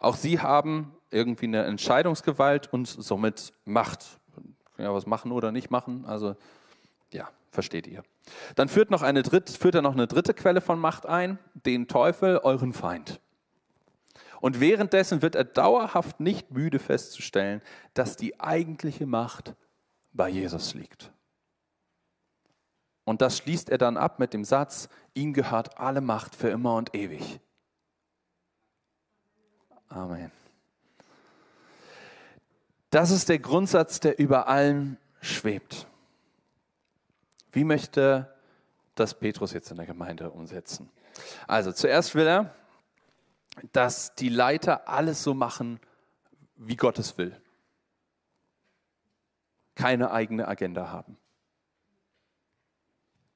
Auch 0.00 0.16
sie 0.16 0.40
haben 0.40 0.94
irgendwie 1.10 1.46
eine 1.46 1.64
Entscheidungsgewalt 1.64 2.72
und 2.72 2.86
somit 2.86 3.52
Macht. 3.64 4.18
Ja, 4.78 4.92
was 4.92 5.06
machen 5.06 5.32
oder 5.32 5.52
nicht 5.52 5.70
machen, 5.70 6.04
also 6.04 6.36
ja, 7.10 7.30
versteht 7.50 7.86
ihr. 7.86 8.02
Dann 8.56 8.68
führt, 8.68 8.90
noch 8.90 9.00
eine 9.00 9.22
dritte, 9.22 9.52
führt 9.52 9.74
er 9.74 9.80
noch 9.80 9.94
eine 9.94 10.06
dritte 10.06 10.34
Quelle 10.34 10.60
von 10.60 10.78
Macht 10.78 11.06
ein, 11.06 11.38
den 11.54 11.88
Teufel, 11.88 12.38
euren 12.38 12.74
Feind. 12.74 13.20
Und 14.40 14.60
währenddessen 14.60 15.22
wird 15.22 15.34
er 15.34 15.44
dauerhaft 15.44 16.20
nicht 16.20 16.50
müde 16.50 16.78
festzustellen, 16.78 17.62
dass 17.94 18.16
die 18.16 18.40
eigentliche 18.40 19.06
Macht 19.06 19.54
bei 20.12 20.28
Jesus 20.28 20.74
liegt. 20.74 21.12
Und 23.04 23.22
das 23.22 23.38
schließt 23.38 23.70
er 23.70 23.78
dann 23.78 23.96
ab 23.96 24.18
mit 24.18 24.34
dem 24.34 24.44
Satz, 24.44 24.88
ihm 25.14 25.32
gehört 25.32 25.78
alle 25.78 26.00
Macht 26.00 26.34
für 26.34 26.48
immer 26.48 26.74
und 26.74 26.94
ewig. 26.94 27.40
Amen. 29.88 30.32
Das 32.90 33.10
ist 33.10 33.28
der 33.28 33.38
Grundsatz, 33.38 34.00
der 34.00 34.18
über 34.18 34.48
allem 34.48 34.96
schwebt. 35.20 35.86
Wie 37.52 37.64
möchte 37.64 38.34
das 38.94 39.14
Petrus 39.14 39.52
jetzt 39.52 39.70
in 39.70 39.76
der 39.76 39.86
Gemeinde 39.86 40.30
umsetzen? 40.30 40.90
Also 41.46 41.72
zuerst 41.72 42.14
will 42.14 42.26
er, 42.26 42.54
dass 43.72 44.14
die 44.14 44.28
Leiter 44.28 44.88
alles 44.88 45.22
so 45.22 45.34
machen, 45.34 45.80
wie 46.56 46.76
Gott 46.76 46.98
es 46.98 47.18
will. 47.18 47.40
Keine 49.74 50.10
eigene 50.10 50.48
Agenda 50.48 50.90
haben. 50.90 51.18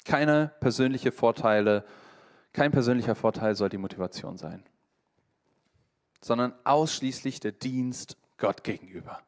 Keine 0.04 0.52
persönliche 0.61 1.12
Vorteile, 1.12 1.85
kein 2.52 2.72
persönlicher 2.72 3.14
Vorteil 3.14 3.54
soll 3.54 3.68
die 3.68 3.78
Motivation 3.78 4.38
sein, 4.38 4.64
sondern 6.20 6.54
ausschließlich 6.64 7.40
der 7.40 7.52
Dienst 7.52 8.16
Gott 8.38 8.64
gegenüber. 8.64 9.20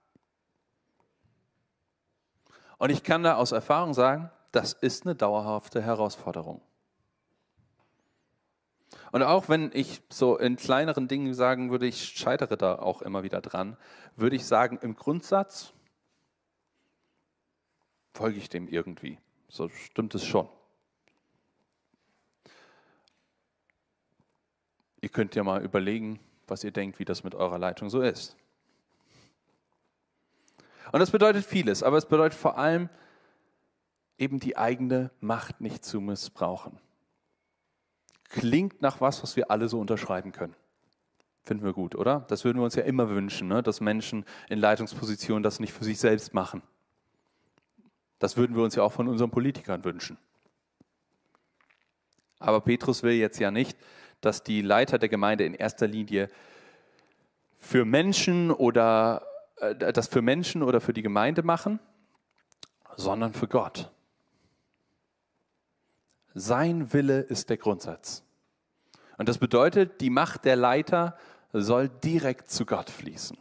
Und 2.78 2.90
ich 2.90 3.04
kann 3.04 3.22
da 3.22 3.36
aus 3.36 3.52
Erfahrung 3.52 3.94
sagen, 3.94 4.30
das 4.50 4.72
ist 4.72 5.06
eine 5.06 5.14
dauerhafte 5.14 5.80
Herausforderung. 5.82 6.62
Und 9.10 9.22
auch 9.22 9.48
wenn 9.48 9.70
ich 9.74 10.02
so 10.08 10.36
in 10.36 10.56
kleineren 10.56 11.08
Dingen 11.08 11.34
sagen 11.34 11.70
würde, 11.70 11.86
ich 11.86 12.04
scheitere 12.04 12.56
da 12.56 12.76
auch 12.76 13.02
immer 13.02 13.22
wieder 13.22 13.40
dran, 13.40 13.76
würde 14.16 14.36
ich 14.36 14.46
sagen, 14.46 14.78
im 14.82 14.96
Grundsatz 14.96 15.72
folge 18.14 18.38
ich 18.38 18.48
dem 18.48 18.68
irgendwie. 18.68 19.18
So 19.48 19.68
stimmt 19.68 20.14
es 20.14 20.24
schon. 20.24 20.48
Ihr 25.00 25.08
könnt 25.08 25.34
ja 25.34 25.42
mal 25.42 25.62
überlegen, 25.62 26.20
was 26.46 26.62
ihr 26.64 26.70
denkt, 26.70 26.98
wie 26.98 27.04
das 27.04 27.24
mit 27.24 27.34
eurer 27.34 27.58
Leitung 27.58 27.90
so 27.90 28.02
ist. 28.02 28.36
Und 30.92 31.00
das 31.00 31.10
bedeutet 31.10 31.44
vieles, 31.44 31.82
aber 31.82 31.96
es 31.96 32.06
bedeutet 32.06 32.38
vor 32.38 32.58
allem 32.58 32.88
eben 34.18 34.38
die 34.38 34.56
eigene 34.56 35.10
Macht 35.20 35.60
nicht 35.60 35.84
zu 35.84 36.00
missbrauchen. 36.00 36.78
Klingt 38.32 38.80
nach 38.80 39.00
was, 39.00 39.22
was 39.22 39.36
wir 39.36 39.50
alle 39.50 39.68
so 39.68 39.78
unterschreiben 39.78 40.32
können. 40.32 40.56
Finden 41.44 41.64
wir 41.64 41.74
gut, 41.74 41.94
oder? 41.94 42.24
Das 42.28 42.44
würden 42.44 42.58
wir 42.58 42.64
uns 42.64 42.76
ja 42.76 42.82
immer 42.82 43.10
wünschen, 43.10 43.48
ne? 43.48 43.62
dass 43.62 43.80
Menschen 43.80 44.24
in 44.48 44.58
Leitungspositionen 44.58 45.42
das 45.42 45.60
nicht 45.60 45.72
für 45.72 45.84
sich 45.84 45.98
selbst 45.98 46.32
machen. 46.32 46.62
Das 48.18 48.36
würden 48.36 48.56
wir 48.56 48.62
uns 48.62 48.74
ja 48.74 48.82
auch 48.82 48.92
von 48.92 49.06
unseren 49.06 49.30
Politikern 49.30 49.84
wünschen. 49.84 50.16
Aber 52.38 52.60
Petrus 52.62 53.02
will 53.02 53.12
jetzt 53.12 53.38
ja 53.38 53.50
nicht, 53.50 53.76
dass 54.22 54.42
die 54.42 54.62
Leiter 54.62 54.98
der 54.98 55.10
Gemeinde 55.10 55.44
in 55.44 55.52
erster 55.52 55.86
Linie 55.86 56.30
für 57.58 57.84
Menschen 57.84 58.50
oder 58.50 59.26
äh, 59.56 59.74
das 59.92 60.08
für 60.08 60.22
Menschen 60.22 60.62
oder 60.62 60.80
für 60.80 60.94
die 60.94 61.02
Gemeinde 61.02 61.42
machen, 61.42 61.80
sondern 62.96 63.34
für 63.34 63.46
Gott. 63.46 63.91
Sein 66.34 66.92
Wille 66.92 67.20
ist 67.20 67.50
der 67.50 67.56
Grundsatz. 67.56 68.22
Und 69.18 69.28
das 69.28 69.38
bedeutet, 69.38 70.00
die 70.00 70.10
Macht 70.10 70.44
der 70.44 70.56
Leiter 70.56 71.16
soll 71.52 71.88
direkt 71.88 72.50
zu 72.50 72.64
Gott 72.64 72.90
fließen. 72.90 73.36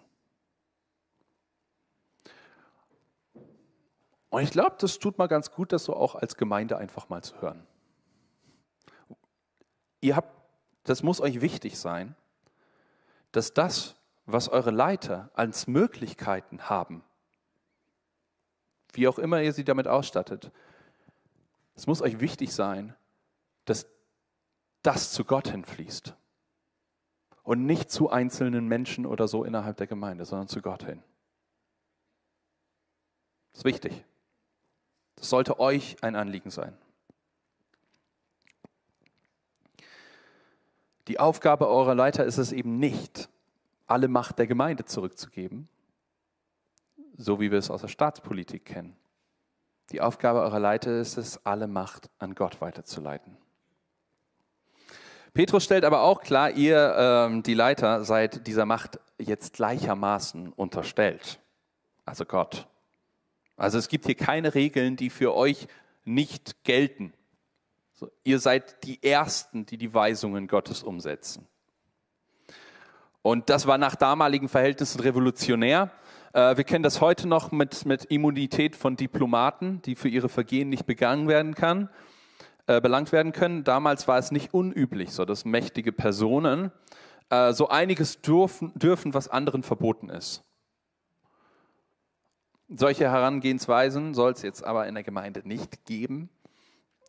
Und 4.29 4.43
ich 4.43 4.51
glaube, 4.51 4.75
das 4.79 4.99
tut 4.99 5.17
mal 5.17 5.27
ganz 5.27 5.51
gut, 5.51 5.73
das 5.73 5.85
so 5.85 5.95
auch 5.95 6.15
als 6.15 6.35
Gemeinde 6.37 6.77
einfach 6.77 7.09
mal 7.09 7.23
zu 7.23 7.41
hören. 7.41 7.65
Ihr 9.99 10.15
habt 10.15 10.41
das 10.83 11.03
muss 11.03 11.21
euch 11.21 11.41
wichtig 11.41 11.79
sein, 11.79 12.15
dass 13.31 13.53
das, 13.53 13.95
was 14.25 14.49
eure 14.49 14.71
Leiter 14.71 15.29
als 15.33 15.67
Möglichkeiten 15.67 16.69
haben, 16.69 17.03
wie 18.93 19.07
auch 19.07 19.19
immer 19.19 19.41
ihr 19.41 19.53
sie 19.53 19.63
damit 19.63 19.87
ausstattet, 19.87 20.51
es 21.75 21.87
muss 21.87 22.01
euch 22.01 22.19
wichtig 22.19 22.53
sein, 22.53 22.95
dass 23.65 23.87
das 24.81 25.11
zu 25.11 25.23
Gott 25.23 25.49
hinfließt 25.49 26.15
und 27.43 27.65
nicht 27.65 27.91
zu 27.91 28.09
einzelnen 28.09 28.67
Menschen 28.67 29.05
oder 29.05 29.27
so 29.27 29.43
innerhalb 29.43 29.77
der 29.77 29.87
Gemeinde, 29.87 30.25
sondern 30.25 30.47
zu 30.47 30.61
Gott 30.61 30.83
hin. 30.83 31.03
Das 33.51 33.61
ist 33.61 33.65
wichtig. 33.65 34.05
Das 35.15 35.29
sollte 35.29 35.59
euch 35.59 36.01
ein 36.03 36.15
Anliegen 36.15 36.49
sein. 36.49 36.77
Die 41.07 41.19
Aufgabe 41.19 41.67
eurer 41.67 41.95
Leiter 41.95 42.25
ist 42.25 42.37
es 42.37 42.51
eben 42.51 42.77
nicht, 42.77 43.29
alle 43.87 44.07
Macht 44.07 44.39
der 44.39 44.47
Gemeinde 44.47 44.85
zurückzugeben, 44.85 45.67
so 47.17 47.39
wie 47.39 47.51
wir 47.51 47.59
es 47.59 47.69
aus 47.69 47.81
der 47.81 47.87
Staatspolitik 47.87 48.65
kennen. 48.65 48.95
Die 49.91 49.99
Aufgabe 49.99 50.39
eurer 50.39 50.59
Leiter 50.59 50.99
ist 50.99 51.17
es, 51.17 51.45
alle 51.45 51.67
Macht 51.67 52.09
an 52.17 52.33
Gott 52.33 52.61
weiterzuleiten. 52.61 53.37
Petrus 55.33 55.63
stellt 55.63 55.85
aber 55.85 56.01
auch 56.01 56.21
klar, 56.21 56.51
ihr, 56.51 56.95
ähm, 56.97 57.43
die 57.43 57.53
Leiter, 57.53 58.03
seid 58.03 58.47
dieser 58.47 58.65
Macht 58.65 58.99
jetzt 59.17 59.53
gleichermaßen 59.53 60.51
unterstellt. 60.53 61.39
Also 62.05 62.25
Gott. 62.25 62.67
Also 63.57 63.77
es 63.77 63.89
gibt 63.89 64.05
hier 64.05 64.15
keine 64.15 64.55
Regeln, 64.55 64.95
die 64.95 65.09
für 65.09 65.35
euch 65.35 65.67
nicht 66.03 66.63
gelten. 66.63 67.13
So, 67.93 68.09
ihr 68.23 68.39
seid 68.39 68.83
die 68.83 69.01
Ersten, 69.03 69.65
die 69.65 69.77
die 69.77 69.93
Weisungen 69.93 70.47
Gottes 70.47 70.83
umsetzen. 70.83 71.47
Und 73.21 73.49
das 73.49 73.67
war 73.67 73.77
nach 73.77 73.95
damaligen 73.95 74.49
Verhältnissen 74.49 74.99
revolutionär. 75.01 75.91
Äh, 76.33 76.57
wir 76.57 76.63
kennen 76.63 76.83
das 76.83 77.01
heute 77.01 77.27
noch 77.27 77.51
mit, 77.51 77.85
mit 77.85 78.05
Immunität 78.05 78.75
von 78.75 78.95
Diplomaten, 78.95 79.81
die 79.83 79.95
für 79.95 80.09
ihre 80.09 80.29
Vergehen 80.29 80.69
nicht 80.69 80.85
begangen 80.85 81.27
werden 81.27 81.55
kann, 81.55 81.89
äh, 82.67 82.81
belangt 82.81 83.11
werden 83.11 83.31
können. 83.31 83.63
Damals 83.63 84.07
war 84.07 84.17
es 84.17 84.31
nicht 84.31 84.53
unüblich, 84.53 85.11
so 85.11 85.25
dass 85.25 85.45
mächtige 85.45 85.91
Personen 85.91 86.71
äh, 87.29 87.53
so 87.53 87.69
einiges 87.69 88.21
dürfen, 88.21 88.71
dürfen, 88.75 89.13
was 89.13 89.27
anderen 89.27 89.63
verboten 89.63 90.09
ist. 90.09 90.43
Solche 92.69 93.09
Herangehensweisen 93.09 94.13
soll 94.13 94.31
es 94.31 94.41
jetzt 94.41 94.63
aber 94.63 94.87
in 94.87 94.95
der 94.95 95.03
Gemeinde 95.03 95.41
nicht 95.45 95.85
geben 95.85 96.29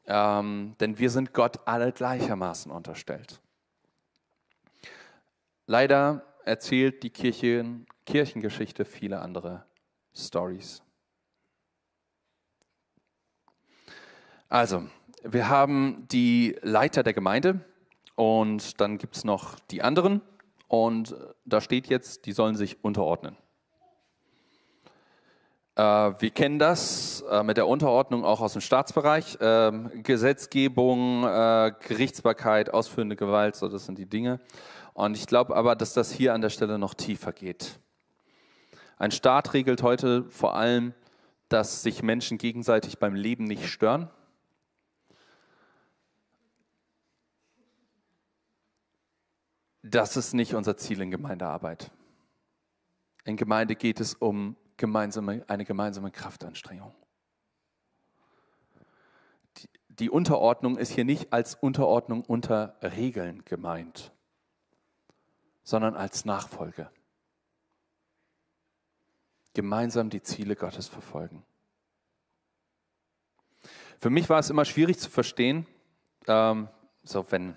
ähm, 0.07 0.75
denn 0.81 0.99
wir 0.99 1.11
sind 1.11 1.33
Gott 1.33 1.61
alle 1.67 1.93
gleichermaßen 1.93 2.73
unterstellt. 2.73 3.41
Leider 5.67 6.25
erzählt 6.45 7.03
die 7.03 7.11
Kirchen, 7.11 7.87
Kirchengeschichte 8.07 8.85
viele 8.85 9.21
andere 9.21 9.65
Stories. 10.15 10.83
Also, 14.49 14.85
wir 15.23 15.49
haben 15.49 16.07
die 16.11 16.57
Leiter 16.63 17.03
der 17.03 17.15
Gemeinde 17.15 17.65
und 18.17 18.81
dann 18.81 18.99
gibt 18.99 19.17
es 19.17 19.25
noch 19.25 19.59
die 19.71 19.83
anderen 19.83 20.21
und 20.69 21.17
da 21.45 21.61
steht 21.61 21.87
jetzt, 21.87 22.27
die 22.27 22.33
sollen 22.33 22.57
sich 22.57 22.85
unterordnen. 22.85 23.37
Äh, 25.75 25.83
wir 25.83 26.31
kennen 26.31 26.59
das 26.59 27.25
äh, 27.31 27.43
mit 27.43 27.57
der 27.57 27.67
Unterordnung 27.67 28.25
auch 28.25 28.41
aus 28.41 28.53
dem 28.53 28.61
Staatsbereich. 28.61 29.39
Ähm, 29.41 30.03
Gesetzgebung, 30.03 31.25
äh, 31.25 31.73
Gerichtsbarkeit, 31.89 32.75
ausführende 32.75 33.17
Gewalt, 33.17 33.57
so 33.57 33.69
das 33.69 33.87
sind 33.87 33.99
die 33.99 34.07
Dinge. 34.07 34.41
Und 34.93 35.17
ich 35.17 35.27
glaube 35.27 35.57
aber, 35.57 35.75
dass 35.77 35.95
das 35.95 36.13
hier 36.13 36.35
an 36.35 36.43
der 36.43 36.51
Stelle 36.51 36.79
noch 36.79 36.93
tiefer 36.93 37.33
geht. 37.33 37.79
Ein 39.03 39.11
Staat 39.11 39.53
regelt 39.53 39.83
heute 39.83 40.31
vor 40.31 40.55
allem, 40.55 40.95
dass 41.49 41.83
sich 41.83 42.05
Menschen 42.05 42.39
gegenseitig 42.39 43.01
beim 43.01 43.17
Leben 43.17 43.43
nicht 43.43 43.67
stören. 43.67 44.09
Das 49.83 50.17
ist 50.17 50.35
nicht 50.35 50.55
unser 50.55 50.77
Ziel 50.77 51.01
in 51.01 51.11
Gemeindearbeit. 51.11 51.91
In 53.25 53.37
Gemeinde 53.37 53.75
geht 53.75 53.99
es 53.99 54.15
um 54.15 54.57
gemeinsame, 54.77 55.45
eine 55.49 55.65
gemeinsame 55.65 56.13
Kraftanstrengung. 56.13 56.95
Die, 59.57 59.69
die 59.89 60.11
Unterordnung 60.11 60.79
ist 60.79 60.93
hier 60.93 61.05
nicht 61.05 61.33
als 61.33 61.57
Unterordnung 61.57 62.25
unter 62.25 62.77
Regeln 62.83 63.45
gemeint, 63.47 64.13
sondern 65.65 65.97
als 65.97 66.25
Nachfolge. 66.25 66.89
Gemeinsam 69.55 70.11
die 70.11 70.23
Ziele 70.23 70.57
Gottes 70.57 70.89
verfolgen. 70.89 71.43
Für 73.99 74.11
mich 74.11 74.29
war 74.29 74.39
es 74.39 74.51
immer 74.51 74.65
schwierig 74.65 74.99
zu 74.99 75.11
verstehen, 75.11 75.67
ähm, 76.27 76.69
so 77.05 77.27
wenn 77.31 77.57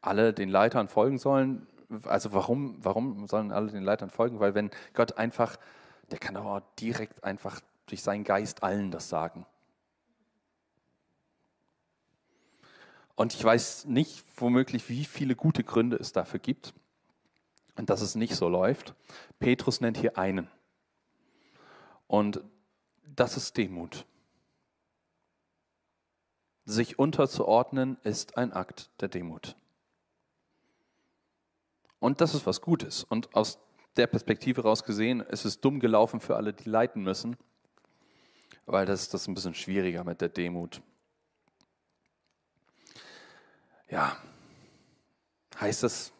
alle 0.00 0.34
den 0.34 0.48
Leitern 0.48 0.88
folgen 0.88 1.18
sollen, 1.18 1.66
also 2.04 2.32
warum, 2.32 2.76
warum 2.84 3.26
sollen 3.26 3.52
alle 3.52 3.70
den 3.70 3.82
Leitern 3.82 4.10
folgen? 4.10 4.40
Weil 4.40 4.54
wenn 4.54 4.70
Gott 4.92 5.16
einfach, 5.16 5.56
der 6.10 6.18
kann 6.18 6.36
auch 6.36 6.60
direkt 6.78 7.24
einfach 7.24 7.60
durch 7.86 8.02
seinen 8.02 8.24
Geist 8.24 8.62
allen 8.62 8.90
das 8.90 9.08
sagen. 9.08 9.46
Und 13.14 13.32
ich 13.32 13.44
weiß 13.44 13.84
nicht 13.84 14.24
womöglich, 14.36 14.88
wie 14.88 15.04
viele 15.04 15.36
gute 15.36 15.62
Gründe 15.62 15.96
es 15.96 16.12
dafür 16.12 16.40
gibt 16.40 16.74
dass 17.76 18.00
es 18.00 18.14
nicht 18.14 18.36
so 18.36 18.48
läuft. 18.48 18.94
Petrus 19.38 19.80
nennt 19.80 19.98
hier 19.98 20.16
einen. 20.16 20.48
Und 22.06 22.42
das 23.06 23.36
ist 23.36 23.56
Demut. 23.56 24.06
Sich 26.64 26.98
unterzuordnen 26.98 27.98
ist 28.02 28.36
ein 28.36 28.52
Akt 28.52 28.90
der 29.00 29.08
Demut. 29.08 29.56
Und 31.98 32.20
das 32.20 32.34
ist 32.34 32.46
was 32.46 32.60
Gutes. 32.60 33.04
Und 33.04 33.34
aus 33.34 33.58
der 33.96 34.06
Perspektive 34.06 34.62
raus 34.62 34.84
gesehen, 34.84 35.20
ist 35.20 35.44
es 35.44 35.60
dumm 35.60 35.80
gelaufen 35.80 36.20
für 36.20 36.36
alle, 36.36 36.52
die 36.52 36.68
leiten 36.68 37.02
müssen, 37.02 37.36
weil 38.66 38.86
das, 38.86 39.08
das 39.08 39.22
ist 39.22 39.28
ein 39.28 39.34
bisschen 39.34 39.54
schwieriger 39.54 40.04
mit 40.04 40.20
der 40.20 40.28
Demut. 40.28 40.82
Ja, 43.90 44.16
heißt 45.60 45.82
das, 45.82 46.12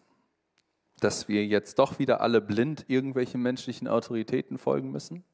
dass 1.00 1.28
wir 1.28 1.44
jetzt 1.44 1.78
doch 1.78 1.98
wieder 1.98 2.20
alle 2.20 2.40
blind 2.40 2.84
irgendwelchen 2.88 3.42
menschlichen 3.42 3.88
Autoritäten 3.88 4.58
folgen 4.58 4.90
müssen? 4.90 5.24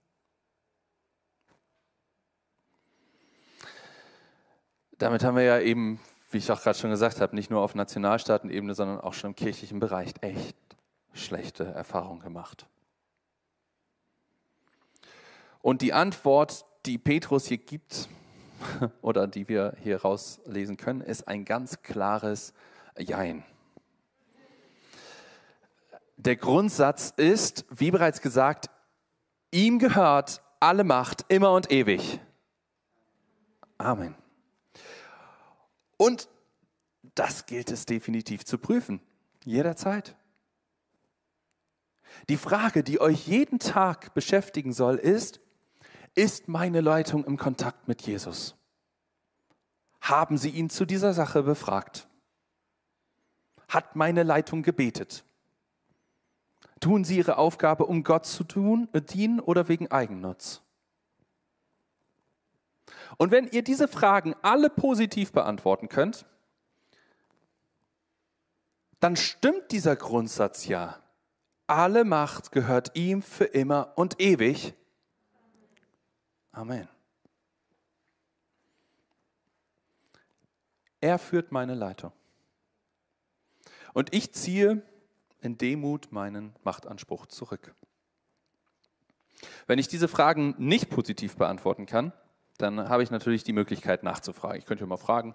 Damit 5.00 5.24
haben 5.24 5.36
wir 5.36 5.44
ja 5.44 5.58
eben, 5.58 5.98
wie 6.30 6.36
ich 6.36 6.52
auch 6.52 6.60
gerade 6.60 6.78
schon 6.78 6.90
gesagt 6.90 7.22
habe, 7.22 7.34
nicht 7.34 7.50
nur 7.50 7.62
auf 7.62 7.74
Nationalstaatenebene, 7.74 8.74
sondern 8.74 9.00
auch 9.00 9.14
schon 9.14 9.30
im 9.30 9.34
kirchlichen 9.34 9.80
Bereich 9.80 10.12
echt 10.20 10.54
schlechte 11.14 11.64
Erfahrungen 11.64 12.20
gemacht. 12.20 12.66
Und 15.62 15.80
die 15.80 15.94
Antwort, 15.94 16.66
die 16.84 16.98
Petrus 16.98 17.46
hier 17.46 17.56
gibt, 17.56 18.10
oder 19.00 19.26
die 19.26 19.48
wir 19.48 19.74
hier 19.82 20.02
rauslesen 20.02 20.76
können, 20.76 21.00
ist 21.00 21.26
ein 21.26 21.46
ganz 21.46 21.80
klares 21.80 22.52
Jein. 22.98 23.42
Der 26.18 26.36
Grundsatz 26.36 27.14
ist, 27.16 27.64
wie 27.70 27.90
bereits 27.90 28.20
gesagt, 28.20 28.68
ihm 29.50 29.78
gehört 29.78 30.42
alle 30.60 30.84
Macht 30.84 31.24
immer 31.28 31.52
und 31.52 31.72
ewig. 31.72 32.20
Amen. 33.78 34.14
Und 36.00 36.30
das 37.14 37.44
gilt 37.44 37.70
es 37.70 37.84
definitiv 37.84 38.46
zu 38.46 38.56
prüfen, 38.56 39.02
jederzeit. 39.44 40.16
Die 42.30 42.38
Frage, 42.38 42.82
die 42.82 43.02
euch 43.02 43.28
jeden 43.28 43.58
Tag 43.58 44.14
beschäftigen 44.14 44.72
soll, 44.72 44.96
ist, 44.96 45.40
ist 46.14 46.48
meine 46.48 46.80
Leitung 46.80 47.22
im 47.26 47.36
Kontakt 47.36 47.86
mit 47.86 48.00
Jesus? 48.00 48.56
Haben 50.00 50.38
Sie 50.38 50.48
ihn 50.48 50.70
zu 50.70 50.86
dieser 50.86 51.12
Sache 51.12 51.42
befragt? 51.42 52.08
Hat 53.68 53.94
meine 53.94 54.22
Leitung 54.22 54.62
gebetet? 54.62 55.22
Tun 56.80 57.04
Sie 57.04 57.18
Ihre 57.18 57.36
Aufgabe, 57.36 57.84
um 57.84 58.04
Gott 58.04 58.24
zu 58.24 58.44
tun, 58.44 58.88
dienen 58.94 59.38
oder 59.38 59.68
wegen 59.68 59.90
Eigennutz? 59.90 60.62
Und 63.20 63.32
wenn 63.32 63.48
ihr 63.48 63.60
diese 63.62 63.86
Fragen 63.86 64.34
alle 64.40 64.70
positiv 64.70 65.32
beantworten 65.32 65.90
könnt, 65.90 66.24
dann 68.98 69.14
stimmt 69.14 69.72
dieser 69.72 69.94
Grundsatz 69.94 70.66
ja. 70.66 71.02
Alle 71.66 72.04
Macht 72.04 72.50
gehört 72.50 72.96
ihm 72.96 73.20
für 73.20 73.44
immer 73.44 73.92
und 73.96 74.22
ewig. 74.22 74.72
Amen. 76.52 76.88
Er 81.02 81.18
führt 81.18 81.52
meine 81.52 81.74
Leitung. 81.74 82.12
Und 83.92 84.14
ich 84.14 84.32
ziehe 84.32 84.80
in 85.42 85.58
Demut 85.58 86.10
meinen 86.10 86.54
Machtanspruch 86.64 87.26
zurück. 87.26 87.74
Wenn 89.66 89.78
ich 89.78 89.88
diese 89.88 90.08
Fragen 90.08 90.54
nicht 90.56 90.88
positiv 90.88 91.36
beantworten 91.36 91.84
kann, 91.84 92.14
dann 92.60 92.88
habe 92.88 93.02
ich 93.02 93.10
natürlich 93.10 93.44
die 93.44 93.52
Möglichkeit 93.52 94.02
nachzufragen. 94.02 94.58
Ich 94.58 94.66
könnte 94.66 94.86
mal 94.86 94.96
fragen, 94.96 95.34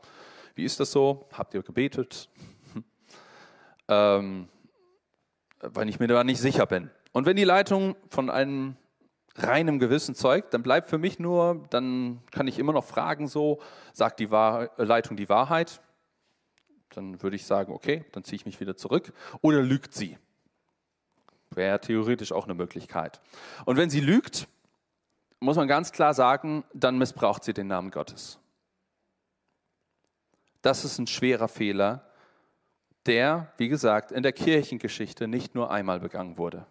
wie 0.56 0.64
ist 0.64 0.80
das 0.80 0.92
so? 0.92 1.28
Habt 1.34 1.54
ihr 1.54 1.64
gebetet? 1.64 2.30
ähm, 3.88 4.48
weil 5.60 5.90
ich 5.90 6.00
mir 6.00 6.08
da 6.08 6.24
nicht 6.24 6.40
sicher 6.40 6.66
bin. 6.66 6.90
Und 7.12 7.26
wenn 7.26 7.36
die 7.36 7.44
Leitung 7.44 7.96
von 8.10 8.30
einem 8.30 8.76
reinem 9.36 9.80
Gewissen 9.80 10.16
zeugt, 10.16 10.54
dann 10.54 10.64
bleibt 10.64 10.90
für 10.90 10.98
mich 10.98 11.20
nur, 11.20 11.66
dann 11.70 12.22
kann 12.32 12.48
ich 12.48 12.60
immer 12.60 12.74
noch 12.74 12.86
fragen, 12.86 13.28
so, 13.28 13.60
sagt 13.94 14.20
die 14.20 14.32
Wahr 14.32 14.70
Leitung 14.78 15.18
die 15.18 15.30
Wahrheit? 15.30 15.82
Dann 16.90 17.22
würde 17.22 17.36
ich 17.36 17.46
sagen, 17.46 17.74
okay, 17.74 18.06
dann 18.14 18.24
ziehe 18.24 18.38
ich 18.38 18.46
mich 18.46 18.60
wieder 18.60 18.78
zurück. 18.78 19.12
Oder 19.42 19.62
lügt 19.62 19.94
sie? 19.94 20.18
Wäre 21.52 21.80
theoretisch 21.80 22.32
auch 22.32 22.46
eine 22.46 22.54
Möglichkeit. 22.54 23.22
Und 23.66 23.78
wenn 23.78 23.90
sie 23.90 24.00
lügt, 24.00 24.48
muss 25.45 25.58
man 25.58 25.67
ganz 25.67 25.91
klar 25.91 26.13
sagen, 26.13 26.63
dann 26.73 26.97
missbraucht 26.97 27.43
sie 27.43 27.53
den 27.53 27.67
Namen 27.67 27.91
Gottes. 27.91 28.39
Das 30.62 30.84
ist 30.84 30.97
ein 30.97 31.08
schwerer 31.08 31.47
Fehler, 31.47 32.10
der, 33.05 33.53
wie 33.58 33.67
gesagt, 33.67 34.12
in 34.12 34.23
der 34.23 34.34
Kirchengeschichte 34.34 35.27
nicht 35.27 35.53
nur 35.53 35.69
einmal 35.69 35.99
begangen 35.99 36.38
wurde. 36.39 36.65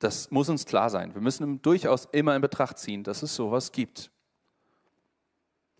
Das 0.00 0.30
muss 0.30 0.48
uns 0.48 0.66
klar 0.66 0.90
sein. 0.90 1.14
Wir 1.14 1.22
müssen 1.22 1.62
durchaus 1.62 2.06
immer 2.06 2.34
in 2.34 2.42
Betracht 2.42 2.78
ziehen, 2.78 3.04
dass 3.04 3.22
es 3.22 3.34
sowas 3.34 3.72
gibt. 3.72 4.10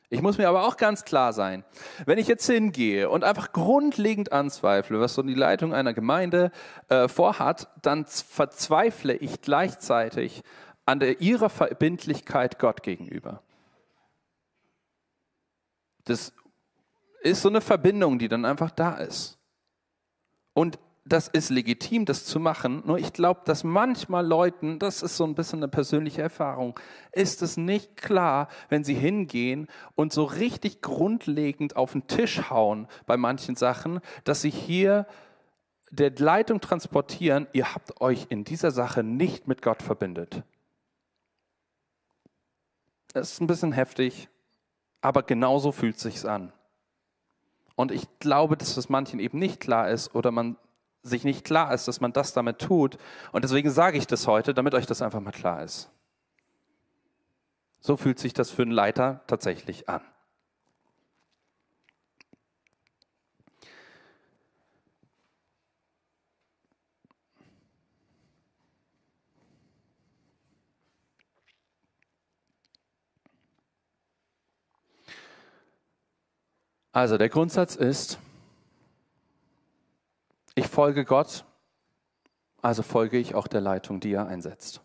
Ich 0.08 0.22
muss 0.22 0.38
mir 0.38 0.48
aber 0.48 0.66
auch 0.66 0.76
ganz 0.76 1.04
klar 1.04 1.32
sein, 1.32 1.64
wenn 2.04 2.18
ich 2.18 2.28
jetzt 2.28 2.46
hingehe 2.46 3.10
und 3.10 3.24
einfach 3.24 3.52
grundlegend 3.52 4.30
anzweifle, 4.30 5.00
was 5.00 5.14
so 5.14 5.22
die 5.22 5.34
Leitung 5.34 5.74
einer 5.74 5.94
Gemeinde 5.94 6.52
äh, 6.88 7.08
vorhat, 7.08 7.68
dann 7.82 8.06
verzweifle 8.06 9.14
ich 9.14 9.40
gleichzeitig 9.40 10.44
an 10.84 11.00
der, 11.00 11.20
ihrer 11.20 11.50
Verbindlichkeit 11.50 12.60
Gott 12.60 12.84
gegenüber. 12.84 13.42
Das 16.04 16.32
ist 17.22 17.42
so 17.42 17.48
eine 17.48 17.60
Verbindung, 17.60 18.20
die 18.20 18.28
dann 18.28 18.44
einfach 18.44 18.70
da 18.70 18.94
ist. 18.94 19.38
Und 20.54 20.78
das 21.08 21.28
ist 21.28 21.50
legitim, 21.50 22.04
das 22.04 22.24
zu 22.24 22.40
machen. 22.40 22.82
Nur 22.84 22.98
ich 22.98 23.12
glaube, 23.12 23.42
dass 23.44 23.62
manchmal 23.62 24.26
Leuten, 24.26 24.80
das 24.80 25.02
ist 25.02 25.16
so 25.16 25.24
ein 25.24 25.36
bisschen 25.36 25.60
eine 25.60 25.68
persönliche 25.68 26.20
Erfahrung, 26.20 26.78
ist 27.12 27.42
es 27.42 27.56
nicht 27.56 27.96
klar, 27.96 28.48
wenn 28.68 28.82
sie 28.82 28.94
hingehen 28.94 29.68
und 29.94 30.12
so 30.12 30.24
richtig 30.24 30.82
grundlegend 30.82 31.76
auf 31.76 31.92
den 31.92 32.08
Tisch 32.08 32.50
hauen 32.50 32.88
bei 33.06 33.16
manchen 33.16 33.54
Sachen, 33.54 34.00
dass 34.24 34.42
sie 34.42 34.50
hier 34.50 35.06
der 35.90 36.10
Leitung 36.10 36.60
transportieren, 36.60 37.46
ihr 37.52 37.72
habt 37.72 38.00
euch 38.00 38.26
in 38.28 38.42
dieser 38.42 38.72
Sache 38.72 39.04
nicht 39.04 39.46
mit 39.46 39.62
Gott 39.62 39.82
verbindet. 39.82 40.42
Das 43.12 43.32
ist 43.32 43.40
ein 43.40 43.46
bisschen 43.46 43.72
heftig, 43.72 44.28
aber 45.00 45.22
genauso 45.22 45.70
fühlt 45.70 46.00
sich's 46.00 46.24
an. 46.24 46.52
Und 47.76 47.92
ich 47.92 48.06
glaube, 48.18 48.56
dass 48.56 48.74
das 48.74 48.88
manchen 48.88 49.20
eben 49.20 49.38
nicht 49.38 49.60
klar 49.60 49.88
ist 49.88 50.14
oder 50.14 50.32
man 50.32 50.56
sich 51.08 51.24
nicht 51.24 51.44
klar 51.44 51.72
ist, 51.72 51.88
dass 51.88 52.00
man 52.00 52.12
das 52.12 52.32
damit 52.32 52.58
tut. 52.58 52.98
Und 53.32 53.44
deswegen 53.44 53.70
sage 53.70 53.98
ich 53.98 54.06
das 54.06 54.26
heute, 54.26 54.54
damit 54.54 54.74
euch 54.74 54.86
das 54.86 55.02
einfach 55.02 55.20
mal 55.20 55.32
klar 55.32 55.62
ist. 55.62 55.90
So 57.80 57.96
fühlt 57.96 58.18
sich 58.18 58.34
das 58.34 58.50
für 58.50 58.62
einen 58.62 58.72
Leiter 58.72 59.22
tatsächlich 59.26 59.88
an. 59.88 60.02
Also 76.96 77.18
der 77.18 77.28
Grundsatz 77.28 77.76
ist, 77.76 78.18
ich 80.56 80.66
folge 80.66 81.04
Gott, 81.04 81.44
also 82.62 82.82
folge 82.82 83.18
ich 83.18 83.36
auch 83.36 83.46
der 83.46 83.60
Leitung, 83.60 84.00
die 84.00 84.12
er 84.12 84.26
einsetzt. 84.26 84.80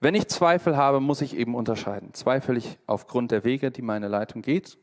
Wenn 0.00 0.14
ich 0.14 0.28
Zweifel 0.28 0.76
habe, 0.76 1.00
muss 1.00 1.20
ich 1.20 1.36
eben 1.36 1.54
unterscheiden. 1.54 2.14
Zweifle 2.14 2.56
ich 2.56 2.78
aufgrund 2.86 3.32
der 3.32 3.44
Wege, 3.44 3.70
die 3.70 3.82
meine 3.82 4.08
Leitung 4.08 4.40
geht, 4.40 4.78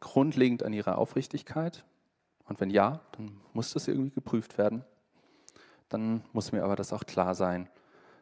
grundlegend 0.00 0.62
an 0.62 0.72
ihrer 0.72 0.98
Aufrichtigkeit? 0.98 1.84
Und 2.46 2.60
wenn 2.60 2.70
ja, 2.70 3.00
dann 3.12 3.40
muss 3.52 3.72
das 3.72 3.86
irgendwie 3.86 4.10
geprüft 4.10 4.58
werden. 4.58 4.84
Dann 5.88 6.24
muss 6.32 6.52
mir 6.52 6.64
aber 6.64 6.74
das 6.74 6.92
auch 6.92 7.04
klar 7.04 7.34
sein. 7.34 7.68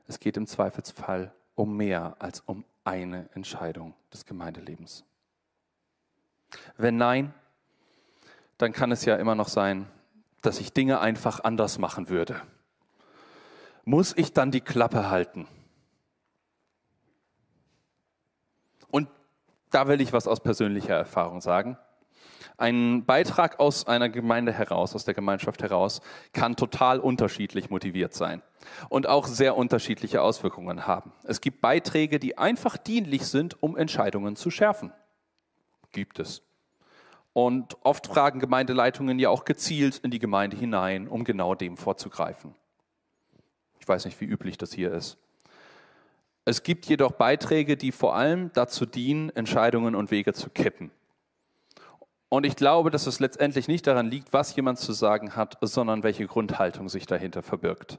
Es 0.06 0.20
geht 0.20 0.36
im 0.36 0.46
Zweifelsfall 0.46 1.32
um 1.54 1.76
mehr 1.76 2.16
als 2.18 2.40
um 2.40 2.64
eine 2.84 3.28
Entscheidung 3.34 3.94
des 4.12 4.26
Gemeindelebens. 4.26 5.04
Wenn 6.76 6.96
nein, 6.96 7.32
dann 8.58 8.72
kann 8.72 8.92
es 8.92 9.04
ja 9.04 9.16
immer 9.16 9.34
noch 9.34 9.48
sein, 9.48 9.86
dass 10.42 10.60
ich 10.60 10.72
Dinge 10.72 11.00
einfach 11.00 11.44
anders 11.44 11.78
machen 11.78 12.08
würde. 12.08 12.40
Muss 13.84 14.16
ich 14.16 14.32
dann 14.32 14.50
die 14.50 14.60
Klappe 14.60 15.10
halten? 15.10 15.46
Und 18.88 19.08
da 19.70 19.88
will 19.88 20.00
ich 20.00 20.12
was 20.12 20.26
aus 20.26 20.40
persönlicher 20.40 20.94
Erfahrung 20.94 21.40
sagen. 21.40 21.78
Ein 22.58 23.04
Beitrag 23.04 23.60
aus 23.60 23.86
einer 23.86 24.08
Gemeinde 24.08 24.52
heraus, 24.52 24.94
aus 24.94 25.04
der 25.04 25.12
Gemeinschaft 25.12 25.62
heraus, 25.62 26.00
kann 26.32 26.56
total 26.56 27.00
unterschiedlich 27.00 27.68
motiviert 27.68 28.14
sein 28.14 28.42
und 28.88 29.06
auch 29.06 29.26
sehr 29.26 29.56
unterschiedliche 29.56 30.22
Auswirkungen 30.22 30.86
haben. 30.86 31.12
Es 31.24 31.42
gibt 31.42 31.60
Beiträge, 31.60 32.18
die 32.18 32.38
einfach 32.38 32.78
dienlich 32.78 33.26
sind, 33.26 33.62
um 33.62 33.76
Entscheidungen 33.76 34.36
zu 34.36 34.50
schärfen. 34.50 34.92
Gibt 35.92 36.18
es. 36.18 36.45
Und 37.36 37.76
oft 37.82 38.06
fragen 38.06 38.40
Gemeindeleitungen 38.40 39.18
ja 39.18 39.28
auch 39.28 39.44
gezielt 39.44 39.98
in 39.98 40.10
die 40.10 40.18
Gemeinde 40.18 40.56
hinein, 40.56 41.06
um 41.06 41.22
genau 41.22 41.54
dem 41.54 41.76
vorzugreifen. 41.76 42.54
Ich 43.78 43.86
weiß 43.86 44.06
nicht, 44.06 44.18
wie 44.22 44.24
üblich 44.24 44.56
das 44.56 44.72
hier 44.72 44.90
ist. 44.90 45.18
Es 46.46 46.62
gibt 46.62 46.86
jedoch 46.86 47.12
Beiträge, 47.12 47.76
die 47.76 47.92
vor 47.92 48.16
allem 48.16 48.50
dazu 48.54 48.86
dienen, 48.86 49.28
Entscheidungen 49.36 49.94
und 49.94 50.10
Wege 50.10 50.32
zu 50.32 50.48
kippen. 50.48 50.90
Und 52.30 52.46
ich 52.46 52.56
glaube, 52.56 52.90
dass 52.90 53.06
es 53.06 53.20
letztendlich 53.20 53.68
nicht 53.68 53.86
daran 53.86 54.10
liegt, 54.10 54.32
was 54.32 54.56
jemand 54.56 54.78
zu 54.78 54.94
sagen 54.94 55.36
hat, 55.36 55.58
sondern 55.60 56.04
welche 56.04 56.26
Grundhaltung 56.26 56.88
sich 56.88 57.04
dahinter 57.04 57.42
verbirgt. 57.42 57.98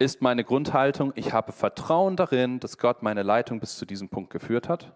Ist 0.00 0.20
meine 0.20 0.42
Grundhaltung, 0.42 1.12
ich 1.14 1.32
habe 1.32 1.52
Vertrauen 1.52 2.16
darin, 2.16 2.58
dass 2.58 2.76
Gott 2.76 3.04
meine 3.04 3.22
Leitung 3.22 3.60
bis 3.60 3.76
zu 3.76 3.86
diesem 3.86 4.08
Punkt 4.08 4.30
geführt 4.32 4.68
hat? 4.68 4.92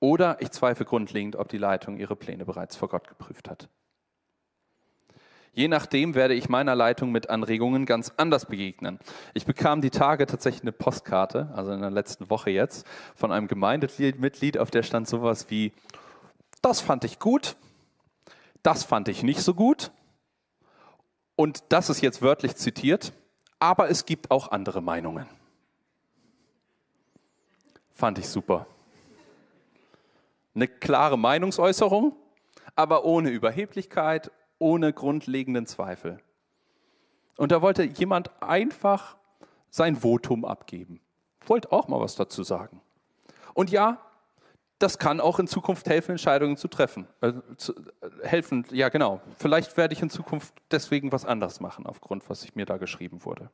Oder 0.00 0.40
ich 0.40 0.50
zweifle 0.50 0.84
grundlegend, 0.84 1.36
ob 1.36 1.48
die 1.48 1.58
Leitung 1.58 1.96
ihre 1.96 2.16
Pläne 2.16 2.44
bereits 2.44 2.76
vor 2.76 2.88
Gott 2.88 3.08
geprüft 3.08 3.48
hat. 3.48 3.68
Je 5.56 5.68
nachdem 5.68 6.14
werde 6.14 6.34
ich 6.34 6.50
meiner 6.50 6.74
Leitung 6.74 7.12
mit 7.12 7.30
Anregungen 7.30 7.86
ganz 7.86 8.12
anders 8.18 8.44
begegnen. 8.44 8.98
Ich 9.32 9.46
bekam 9.46 9.80
die 9.80 9.88
Tage 9.88 10.26
tatsächlich 10.26 10.60
eine 10.60 10.72
Postkarte, 10.72 11.50
also 11.54 11.72
in 11.72 11.80
der 11.80 11.90
letzten 11.90 12.28
Woche 12.28 12.50
jetzt, 12.50 12.86
von 13.14 13.32
einem 13.32 13.48
Gemeindemitglied, 13.48 14.58
auf 14.58 14.70
der 14.70 14.82
stand 14.82 15.08
sowas 15.08 15.48
wie, 15.48 15.72
das 16.60 16.82
fand 16.82 17.04
ich 17.04 17.18
gut, 17.18 17.56
das 18.62 18.84
fand 18.84 19.08
ich 19.08 19.22
nicht 19.22 19.40
so 19.40 19.54
gut 19.54 19.92
und 21.36 21.64
das 21.70 21.88
ist 21.88 22.02
jetzt 22.02 22.20
wörtlich 22.20 22.56
zitiert, 22.56 23.14
aber 23.58 23.88
es 23.88 24.04
gibt 24.04 24.30
auch 24.30 24.50
andere 24.50 24.82
Meinungen. 24.82 25.26
Fand 27.94 28.18
ich 28.18 28.28
super. 28.28 28.66
Eine 30.56 30.66
klare 30.66 31.18
Meinungsäußerung, 31.18 32.16
aber 32.74 33.04
ohne 33.04 33.28
Überheblichkeit, 33.30 34.32
ohne 34.58 34.92
grundlegenden 34.94 35.66
Zweifel. 35.66 36.18
Und 37.36 37.52
da 37.52 37.60
wollte 37.60 37.84
jemand 37.84 38.30
einfach 38.42 39.16
sein 39.68 39.96
Votum 39.96 40.46
abgeben. 40.46 41.00
Wollte 41.46 41.70
auch 41.72 41.88
mal 41.88 42.00
was 42.00 42.16
dazu 42.16 42.42
sagen. 42.42 42.80
Und 43.52 43.70
ja, 43.70 44.00
das 44.78 44.98
kann 44.98 45.20
auch 45.20 45.38
in 45.38 45.46
Zukunft 45.46 45.88
helfen, 45.88 46.12
Entscheidungen 46.12 46.56
zu 46.56 46.68
treffen. 46.68 47.06
Äh, 47.20 47.34
zu, 47.58 47.74
äh, 47.74 48.26
helfen, 48.26 48.64
ja 48.70 48.88
genau. 48.88 49.20
Vielleicht 49.38 49.76
werde 49.76 49.92
ich 49.92 50.00
in 50.00 50.08
Zukunft 50.08 50.54
deswegen 50.70 51.12
was 51.12 51.26
anderes 51.26 51.60
machen, 51.60 51.86
aufgrund, 51.86 52.28
was 52.30 52.54
mir 52.54 52.64
da 52.64 52.78
geschrieben 52.78 53.24
wurde. 53.24 53.50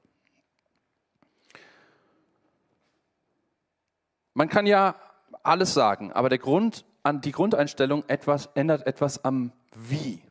Man 4.35 4.49
kann 4.49 4.67
ja 4.67 4.95
alles 5.43 5.75
sagen, 5.75 6.13
aber 6.13 6.29
der 6.29 6.39
Grund, 6.39 6.85
die 7.05 7.33
Grundeinstellung 7.33 8.05
etwas, 8.09 8.47
ändert 8.55 8.87
etwas 8.87 9.25
am 9.25 9.53
Wie. 9.75 10.23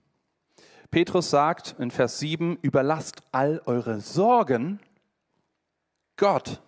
Petrus 0.90 1.30
sagt 1.30 1.76
in 1.80 1.92
Vers 1.92 2.20
7, 2.20 2.58
überlasst 2.62 3.22
all 3.32 3.62
eure 3.66 4.00
Sorgen 4.02 4.80
Gott, 6.18 6.62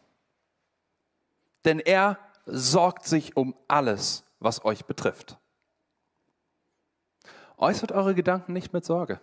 denn 1.66 1.80
er 1.80 2.18
sorgt 2.46 3.06
sich 3.06 3.38
um 3.38 3.56
alles, 3.68 4.24
was 4.40 4.66
euch 4.66 4.86
betrifft. 4.86 5.38
Äußert 7.58 7.92
eure 7.92 8.16
Gedanken 8.16 8.54
nicht 8.54 8.74
mit 8.74 8.84
Sorge. 8.84 9.22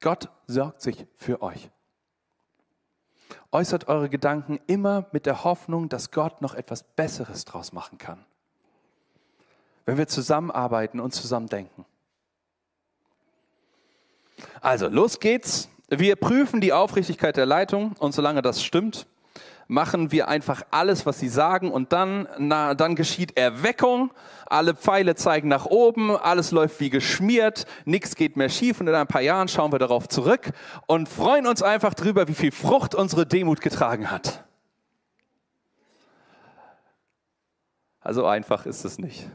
Gott 0.00 0.28
sorgt 0.46 0.82
sich 0.82 1.06
für 1.16 1.40
euch. 1.42 1.70
Äußert 3.50 3.88
eure 3.88 4.10
Gedanken 4.10 4.60
immer 4.66 5.06
mit 5.12 5.26
der 5.26 5.44
Hoffnung, 5.44 5.88
dass 5.88 6.10
Gott 6.10 6.42
noch 6.42 6.54
etwas 6.54 6.82
Besseres 6.82 7.44
draus 7.44 7.72
machen 7.72 7.98
kann. 7.98 8.24
Wenn 9.84 9.98
wir 9.98 10.08
zusammenarbeiten 10.08 11.00
und 11.00 11.12
zusammen 11.12 11.48
denken. 11.48 11.84
Also, 14.60 14.88
los 14.88 15.20
geht's. 15.20 15.68
Wir 15.88 16.16
prüfen 16.16 16.60
die 16.60 16.72
Aufrichtigkeit 16.72 17.36
der 17.36 17.46
Leitung 17.46 17.92
und 17.98 18.12
solange 18.14 18.40
das 18.40 18.64
stimmt, 18.64 19.06
machen 19.68 20.12
wir 20.12 20.28
einfach 20.28 20.62
alles, 20.70 21.06
was 21.06 21.18
sie 21.18 21.28
sagen 21.28 21.70
und 21.70 21.92
dann, 21.92 22.28
na, 22.38 22.74
dann 22.74 22.96
geschieht 22.96 23.36
Erweckung, 23.36 24.12
alle 24.46 24.74
Pfeile 24.74 25.14
zeigen 25.14 25.48
nach 25.48 25.66
oben, 25.66 26.16
alles 26.16 26.50
läuft 26.50 26.80
wie 26.80 26.90
geschmiert, 26.90 27.66
nichts 27.84 28.14
geht 28.14 28.36
mehr 28.36 28.48
schief 28.48 28.80
und 28.80 28.88
in 28.88 28.94
ein 28.94 29.06
paar 29.06 29.20
Jahren 29.20 29.48
schauen 29.48 29.72
wir 29.72 29.78
darauf 29.78 30.08
zurück 30.08 30.52
und 30.86 31.08
freuen 31.08 31.46
uns 31.46 31.62
einfach 31.62 31.94
drüber, 31.94 32.28
wie 32.28 32.34
viel 32.34 32.52
Frucht 32.52 32.94
unsere 32.94 33.26
Demut 33.26 33.60
getragen 33.60 34.10
hat. 34.10 34.44
Also 38.00 38.26
einfach 38.26 38.66
ist 38.66 38.84
es 38.84 38.98
nicht. 38.98 39.28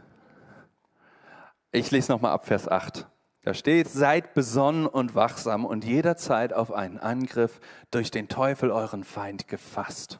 Ich 1.72 1.92
lese 1.92 2.12
nochmal 2.12 2.32
ab 2.32 2.48
Vers 2.48 2.68
8. 2.68 3.08
Da 3.44 3.54
steht, 3.54 3.88
seid 3.88 4.34
besonnen 4.34 4.86
und 4.86 5.16
wachsam 5.16 5.66
und 5.66 5.86
jederzeit 5.86 6.52
auf 6.52 6.72
einen 6.72 6.98
Angriff 6.98 7.60
durch 7.92 8.12
den 8.12 8.28
Teufel 8.28 8.72
euren 8.72 9.04
Feind 9.04 9.48
gefasst. 9.48 10.20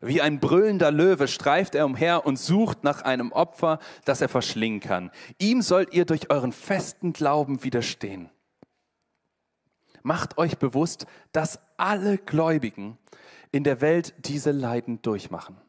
Wie 0.00 0.20
ein 0.20 0.40
brüllender 0.40 0.90
Löwe 0.90 1.28
streift 1.28 1.76
er 1.76 1.86
umher 1.86 2.26
und 2.26 2.36
sucht 2.36 2.82
nach 2.82 3.02
einem 3.02 3.30
Opfer, 3.30 3.78
das 4.04 4.20
er 4.20 4.28
verschlingen 4.28 4.80
kann. 4.80 5.12
Ihm 5.38 5.62
sollt 5.62 5.94
ihr 5.94 6.04
durch 6.04 6.28
euren 6.28 6.50
festen 6.50 7.12
Glauben 7.12 7.62
widerstehen. 7.62 8.28
Macht 10.02 10.38
euch 10.38 10.58
bewusst, 10.58 11.06
dass 11.30 11.60
alle 11.76 12.18
Gläubigen 12.18 12.98
in 13.52 13.62
der 13.62 13.80
Welt 13.80 14.12
diese 14.18 14.50
Leiden 14.50 15.00
durchmachen. 15.02 15.61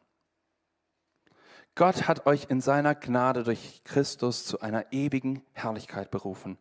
Gott 1.76 2.06
hat 2.06 2.26
euch 2.26 2.46
in 2.50 2.60
seiner 2.60 2.94
Gnade 2.94 3.42
durch 3.42 3.82
Christus 3.84 4.46
zu 4.46 4.60
einer 4.60 4.92
ewigen 4.92 5.42
Herrlichkeit 5.52 6.10
berufen. 6.10 6.56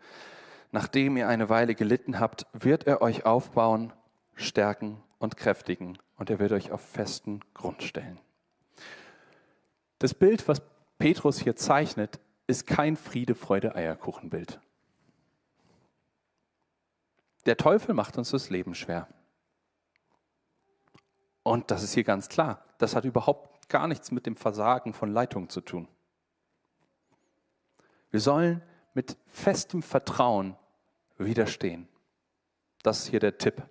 Nachdem 0.71 1.17
ihr 1.17 1.28
eine 1.28 1.49
Weile 1.49 1.76
gelitten 1.76 2.19
habt, 2.19 2.47
wird 2.52 2.88
er 2.88 3.02
euch 3.04 3.26
aufbauen, 3.26 3.93
stärken 4.34 5.04
und 5.19 5.38
kräftigen 5.38 5.99
und 6.17 6.32
er 6.32 6.39
wird 6.39 6.52
euch 6.52 6.71
auf 6.71 6.82
festen 6.82 7.41
Grund 7.54 7.84
stellen. 7.84 8.19
Das 9.99 10.15
Bild, 10.15 10.47
was 10.47 10.63
Petrus 10.97 11.39
hier 11.39 11.56
zeichnet, 11.56 12.19
ist 12.47 12.65
kein 12.65 12.97
Friede, 12.97 13.36
Freude, 13.36 13.76
Eierkuchenbild. 13.76 14.60
Der 17.45 17.58
Teufel 17.58 17.93
macht 17.93 18.17
uns 18.17 18.32
das 18.32 18.49
Leben 18.49 18.73
schwer. 18.73 19.08
Und 21.43 21.69
das 21.71 21.84
ist 21.84 21.93
hier 21.93 22.04
ganz 22.04 22.30
klar. 22.30 22.63
Das 22.80 22.95
hat 22.95 23.06
überhaupt 23.06 23.52
gar 23.73 23.88
nichts 23.88 24.12
mit 24.12 24.27
dem 24.27 24.36
Versagen 24.36 24.93
von 24.93 25.12
Leitung 25.12 25.49
zu 25.49 25.59
tun. 25.59 25.88
Wir 28.12 28.19
sollen 28.19 28.62
mit 28.93 29.17
festem 29.25 29.81
Vertrauen 29.81 30.55
widerstehen. 31.17 31.88
Das 32.83 33.00
ist 33.00 33.08
hier 33.08 33.19
der 33.19 33.39
Tipp. 33.39 33.63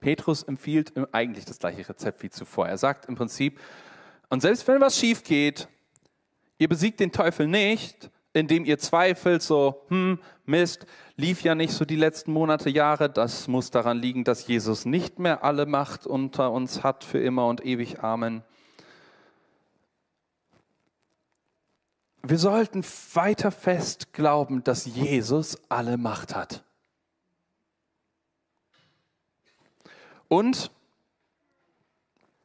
Petrus 0.00 0.42
empfiehlt 0.42 0.92
eigentlich 1.12 1.46
das 1.46 1.58
gleiche 1.58 1.88
Rezept 1.88 2.22
wie 2.22 2.28
zuvor. 2.28 2.68
Er 2.68 2.76
sagt 2.76 3.06
im 3.06 3.14
Prinzip, 3.14 3.58
und 4.28 4.42
selbst 4.42 4.68
wenn 4.68 4.78
was 4.78 4.98
schief 4.98 5.24
geht, 5.24 5.68
ihr 6.58 6.68
besiegt 6.68 7.00
den 7.00 7.12
Teufel 7.12 7.46
nicht, 7.48 8.10
indem 8.34 8.66
ihr 8.66 8.78
zweifelt, 8.78 9.40
so, 9.40 9.86
hm, 9.88 10.18
Mist, 10.44 10.84
lief 11.16 11.40
ja 11.40 11.54
nicht 11.54 11.72
so 11.72 11.86
die 11.86 11.96
letzten 11.96 12.30
Monate, 12.30 12.68
Jahre. 12.68 13.08
Das 13.08 13.48
muss 13.48 13.70
daran 13.70 13.96
liegen, 13.96 14.24
dass 14.24 14.46
Jesus 14.46 14.84
nicht 14.84 15.18
mehr 15.18 15.42
alle 15.44 15.64
Macht 15.64 16.06
unter 16.06 16.52
uns 16.52 16.82
hat 16.82 17.04
für 17.04 17.20
immer 17.20 17.46
und 17.46 17.64
ewig. 17.64 18.00
Amen. 18.00 18.44
Wir 22.28 22.38
sollten 22.38 22.84
weiter 23.14 23.52
fest 23.52 24.12
glauben, 24.12 24.64
dass 24.64 24.84
Jesus 24.84 25.60
alle 25.68 25.96
Macht 25.96 26.34
hat. 26.34 26.64
Und 30.26 30.72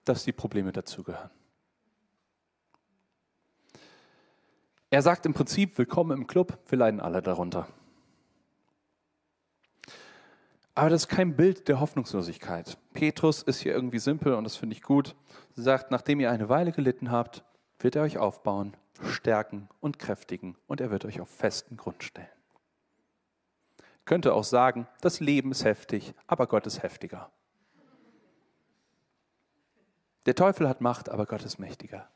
dass 0.06 0.24
die 0.24 0.34
Probleme 0.34 0.72
dazugehören. 0.72 1.32
Er 4.92 5.02
sagt 5.02 5.26
im 5.26 5.34
Prinzip, 5.34 5.76
willkommen 5.80 6.16
im 6.16 6.28
Club, 6.28 6.60
wir 6.68 6.78
leiden 6.78 7.00
alle 7.00 7.24
darunter. 7.24 7.68
Aber 10.76 10.92
das 10.92 11.04
ist 11.04 11.08
kein 11.08 11.36
Bild 11.36 11.68
der 11.68 11.80
Hoffnungslosigkeit. 11.80 12.78
Petrus 12.94 13.42
ist 13.42 13.62
hier 13.62 13.74
irgendwie 13.74 14.00
simpel 14.00 14.36
und 14.36 14.44
das 14.44 14.58
finde 14.58 14.76
ich 14.76 14.84
gut. 14.84 15.16
Er 15.58 15.64
sagt, 15.64 15.90
nachdem 15.90 16.20
ihr 16.20 16.30
eine 16.30 16.50
Weile 16.50 16.72
gelitten 16.72 17.10
habt, 17.10 17.44
wird 17.80 17.96
er 17.96 18.04
euch 18.04 18.20
aufbauen 18.20 18.78
stärken 19.04 19.70
und 19.80 20.00
kräftigen 20.00 20.58
und 20.68 20.82
er 20.82 20.92
wird 20.92 21.06
euch 21.06 21.22
auf 21.22 21.30
festen 21.30 21.78
Grund 21.78 22.04
stellen. 22.04 22.28
Könnte 24.06 24.34
auch 24.34 24.44
sagen, 24.44 24.88
das 25.02 25.20
Leben 25.20 25.52
ist 25.52 25.64
heftig, 25.64 26.14
aber 26.28 26.48
Gott 26.48 26.66
ist 26.68 26.84
heftiger. 26.84 27.32
Der 30.26 30.36
Teufel 30.36 30.68
hat 30.68 30.82
Macht, 30.82 31.10
aber 31.10 31.26
Gott 31.26 31.44
ist 31.44 31.60
mächtiger. 31.60 32.08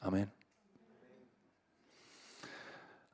Amen. 0.00 0.30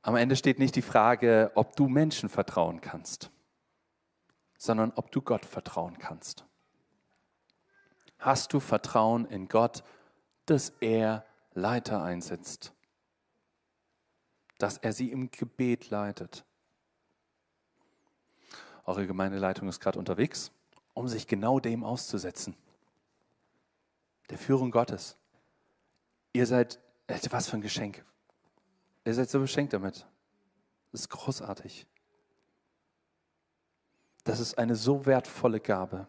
Am 0.03 0.16
Ende 0.16 0.37
steht 0.37 0.59
nicht 0.59 0.77
die 0.77 0.83
Frage, 0.83 1.53
ob 1.55 1.77
du 1.77 1.89
Menschen 1.89 2.29
vertrauen 2.29 2.81
kannst, 2.81 3.31
sondern 4.57 4.93
ob 4.95 5.11
du 5.11 5.21
Gott 5.21 5.45
vertrauen 5.45 5.99
kannst. 5.99 6.45
Hast 8.19 8.53
du 8.53 8.61
Vertrauen 8.61 9.27
in 9.27 9.49
Gott, 9.49 9.85
dass 10.47 10.71
er 10.81 11.25
Leiter 11.59 12.03
einsetzt, 12.03 12.73
dass 14.59 14.79
er 14.79 14.93
sie 14.93 15.11
im 15.11 15.31
Gebet 15.31 15.91
leitet? 15.91 16.45
Eure 18.85 19.07
Gemeindeleitung 19.07 19.69
ist 19.69 19.81
gerade 19.81 19.99
unterwegs, 19.99 20.51
um 20.95 21.09
sich 21.09 21.27
genau 21.27 21.61
dem 21.61 21.85
auszusetzen. 21.85 22.57
Der 24.31 24.39
Führung 24.39 24.71
Gottes. 24.71 25.17
Ihr 26.33 26.47
seid, 26.47 26.81
was 27.31 27.49
für 27.49 27.57
ein 27.57 27.63
Geschenk. 27.63 28.05
Ihr 29.05 29.15
seid 29.15 29.29
so 29.29 29.41
beschenkt 29.41 29.73
damit. 29.73 30.07
Das 30.93 31.03
ist 31.03 31.09
großartig. 31.11 31.87
Das 34.25 34.41
ist 34.41 34.59
eine 34.59 34.75
so 34.75 35.07
wertvolle 35.07 35.61
Gabe. 35.61 36.07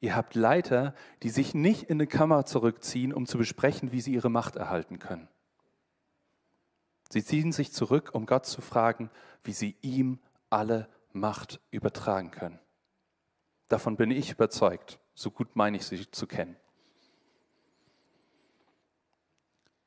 Ihr 0.00 0.16
habt 0.16 0.34
Leiter, 0.34 0.94
die 1.22 1.28
sich 1.28 1.54
nicht 1.54 1.84
in 1.84 1.96
eine 1.96 2.06
Kammer 2.06 2.46
zurückziehen, 2.46 3.12
um 3.12 3.26
zu 3.26 3.36
besprechen, 3.36 3.92
wie 3.92 4.00
sie 4.00 4.14
ihre 4.14 4.30
Macht 4.30 4.56
erhalten 4.56 4.98
können. 4.98 5.28
Sie 7.10 7.24
ziehen 7.24 7.52
sich 7.52 7.72
zurück, 7.72 8.10
um 8.14 8.24
Gott 8.24 8.46
zu 8.46 8.62
fragen, 8.62 9.10
wie 9.44 9.52
sie 9.52 9.76
ihm 9.82 10.18
alle 10.48 10.88
Macht 11.12 11.60
übertragen 11.70 12.30
können. 12.30 12.58
Davon 13.68 13.96
bin 13.96 14.10
ich 14.10 14.30
überzeugt. 14.30 14.98
So 15.14 15.30
gut 15.30 15.54
meine 15.54 15.76
ich 15.76 15.84
sie 15.84 16.10
zu 16.10 16.26
kennen. 16.26 16.56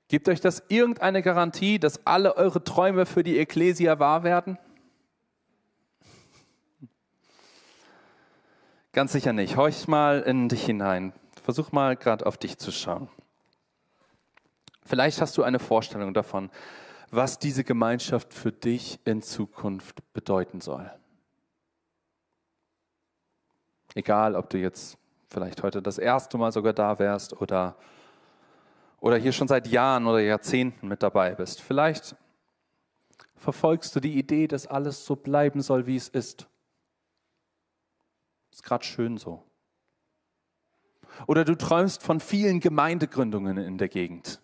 Gibt 0.09 0.29
euch 0.29 0.41
das 0.41 0.63
irgendeine 0.67 1.23
Garantie, 1.23 1.79
dass 1.79 2.05
alle 2.05 2.35
eure 2.35 2.63
Träume 2.63 3.05
für 3.05 3.23
die 3.23 3.39
Ekklesia 3.39 3.97
wahr 3.97 4.23
werden? 4.23 4.59
Ganz 8.93 9.11
sicher 9.11 9.33
nicht. 9.33 9.57
Horch 9.57 9.87
mal 9.87 10.21
in 10.21 10.49
dich 10.49 10.65
hinein. 10.65 11.13
Versuch 11.43 11.71
mal 11.71 11.95
gerade 11.97 12.27
auf 12.27 12.37
dich 12.37 12.59
zu 12.59 12.71
schauen. 12.71 13.09
Vielleicht 14.85 15.19
hast 15.19 15.35
du 15.35 15.41
eine 15.41 15.57
Vorstellung 15.57 16.13
davon, 16.13 16.51
was 17.09 17.39
diese 17.39 17.63
Gemeinschaft 17.63 18.35
für 18.35 18.51
dich 18.51 18.99
in 19.03 19.23
Zukunft 19.23 20.01
bedeuten 20.13 20.61
soll. 20.61 20.91
Egal, 23.95 24.35
ob 24.35 24.51
du 24.51 24.59
jetzt 24.59 24.97
vielleicht 25.27 25.63
heute 25.63 25.81
das 25.81 25.97
erste 25.97 26.37
Mal 26.37 26.51
sogar 26.51 26.73
da 26.73 26.99
wärst 26.99 27.41
oder, 27.41 27.75
oder 28.99 29.17
hier 29.17 29.31
schon 29.31 29.47
seit 29.47 29.67
Jahren 29.67 30.05
oder 30.05 30.19
Jahrzehnten 30.19 30.87
mit 30.87 31.01
dabei 31.01 31.33
bist. 31.33 31.61
Vielleicht 31.61 32.15
verfolgst 33.37 33.95
du 33.95 33.99
die 33.99 34.19
Idee, 34.19 34.47
dass 34.47 34.67
alles 34.67 35.03
so 35.03 35.15
bleiben 35.15 35.61
soll, 35.61 35.87
wie 35.87 35.95
es 35.95 36.09
ist. 36.09 36.47
Ist 38.53 38.63
gerade 38.63 38.85
schön 38.85 39.17
so. 39.17 39.43
Oder 41.27 41.43
du 41.43 41.55
träumst 41.55 42.01
von 42.01 42.19
vielen 42.19 42.59
Gemeindegründungen 42.59 43.57
in 43.57 43.77
der 43.77 43.89
Gegend. 43.89 44.41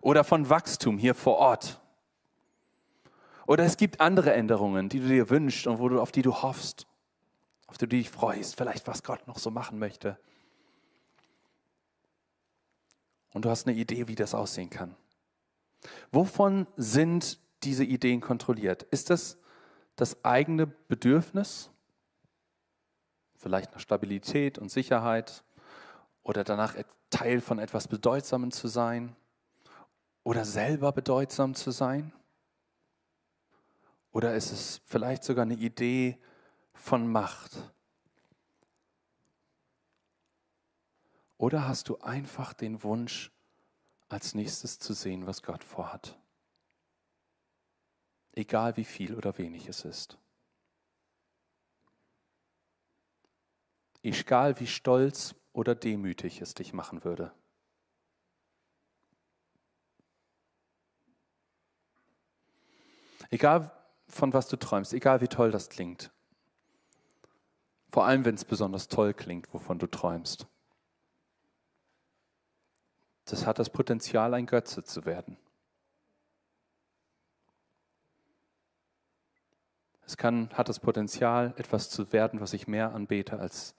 Oder 0.00 0.24
von 0.24 0.50
Wachstum 0.50 0.98
hier 0.98 1.14
vor 1.14 1.36
Ort. 1.36 1.80
Oder 3.46 3.64
es 3.64 3.76
gibt 3.76 4.00
andere 4.00 4.32
Änderungen, 4.32 4.88
die 4.88 5.00
du 5.00 5.06
dir 5.06 5.30
wünschst 5.30 5.66
und 5.66 5.78
wo 5.78 5.88
du, 5.88 6.00
auf 6.00 6.10
die 6.10 6.22
du 6.22 6.42
hoffst 6.42 6.86
auf 7.74 7.78
die 7.78 7.88
du 7.88 7.96
dich 7.96 8.08
freust, 8.08 8.56
vielleicht 8.56 8.86
was 8.86 9.02
Gott 9.02 9.26
noch 9.26 9.36
so 9.36 9.50
machen 9.50 9.80
möchte. 9.80 10.16
Und 13.32 13.44
du 13.44 13.50
hast 13.50 13.66
eine 13.66 13.76
Idee, 13.76 14.06
wie 14.06 14.14
das 14.14 14.32
aussehen 14.32 14.70
kann. 14.70 14.94
Wovon 16.12 16.68
sind 16.76 17.40
diese 17.64 17.82
Ideen 17.82 18.20
kontrolliert? 18.20 18.84
Ist 18.84 19.10
das 19.10 19.38
das 19.96 20.24
eigene 20.24 20.68
Bedürfnis? 20.68 21.68
Vielleicht 23.44 23.72
nach 23.72 23.80
Stabilität 23.80 24.56
und 24.56 24.70
Sicherheit 24.70 25.44
oder 26.22 26.44
danach 26.44 26.76
Teil 27.10 27.42
von 27.42 27.58
etwas 27.58 27.88
Bedeutsamem 27.88 28.50
zu 28.52 28.68
sein 28.68 29.14
oder 30.22 30.46
selber 30.46 30.92
bedeutsam 30.92 31.54
zu 31.54 31.70
sein? 31.70 32.10
Oder 34.12 34.34
ist 34.34 34.50
es 34.50 34.80
vielleicht 34.86 35.24
sogar 35.24 35.42
eine 35.42 35.56
Idee, 35.56 36.18
von 36.72 37.06
Macht? 37.06 37.52
Oder 41.36 41.68
hast 41.68 41.90
du 41.90 41.98
einfach 41.98 42.54
den 42.54 42.82
Wunsch, 42.82 43.30
als 44.08 44.34
nächstes 44.34 44.78
zu 44.78 44.94
sehen, 44.94 45.26
was 45.26 45.42
Gott 45.42 45.62
vorhat? 45.62 46.18
Egal 48.32 48.78
wie 48.78 48.84
viel 48.84 49.14
oder 49.14 49.36
wenig 49.36 49.68
es 49.68 49.84
ist. 49.84 50.16
Egal 54.04 54.60
wie 54.60 54.66
stolz 54.66 55.34
oder 55.54 55.74
demütig 55.74 56.42
es 56.42 56.52
dich 56.52 56.74
machen 56.74 57.04
würde. 57.04 57.32
Egal 63.30 63.72
von 64.06 64.34
was 64.34 64.46
du 64.46 64.58
träumst, 64.58 64.92
egal 64.92 65.22
wie 65.22 65.28
toll 65.28 65.50
das 65.50 65.70
klingt, 65.70 66.12
vor 67.90 68.04
allem, 68.04 68.26
wenn 68.26 68.34
es 68.34 68.44
besonders 68.44 68.88
toll 68.88 69.14
klingt, 69.14 69.54
wovon 69.54 69.78
du 69.78 69.86
träumst. 69.86 70.48
Das 73.24 73.46
hat 73.46 73.58
das 73.58 73.70
Potenzial, 73.70 74.34
ein 74.34 74.44
Götze 74.44 74.84
zu 74.84 75.06
werden. 75.06 75.38
Es 80.04 80.18
kann, 80.18 80.50
hat 80.50 80.68
das 80.68 80.78
Potenzial, 80.80 81.54
etwas 81.56 81.88
zu 81.88 82.12
werden, 82.12 82.40
was 82.40 82.52
ich 82.52 82.68
mehr 82.68 82.92
anbete 82.92 83.38
als 83.38 83.74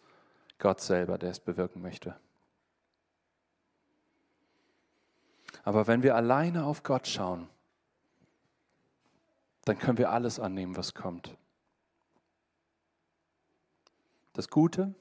Gott 0.58 0.82
selber, 0.82 1.18
der 1.18 1.32
es 1.32 1.39
bewirken 1.39 1.82
möchte. 1.82 2.16
Aber 5.64 5.88
wenn 5.88 6.03
wir 6.03 6.16
alleine 6.16 6.66
auf 6.66 6.84
Gott 6.84 7.08
schauen, 7.08 7.49
dann 9.66 9.80
können 9.80 9.97
wir 9.97 10.12
alles 10.12 10.39
annehmen, 10.39 10.76
was 10.78 10.93
kommt 10.93 11.36
das 14.36 14.49
Gute 14.49 14.93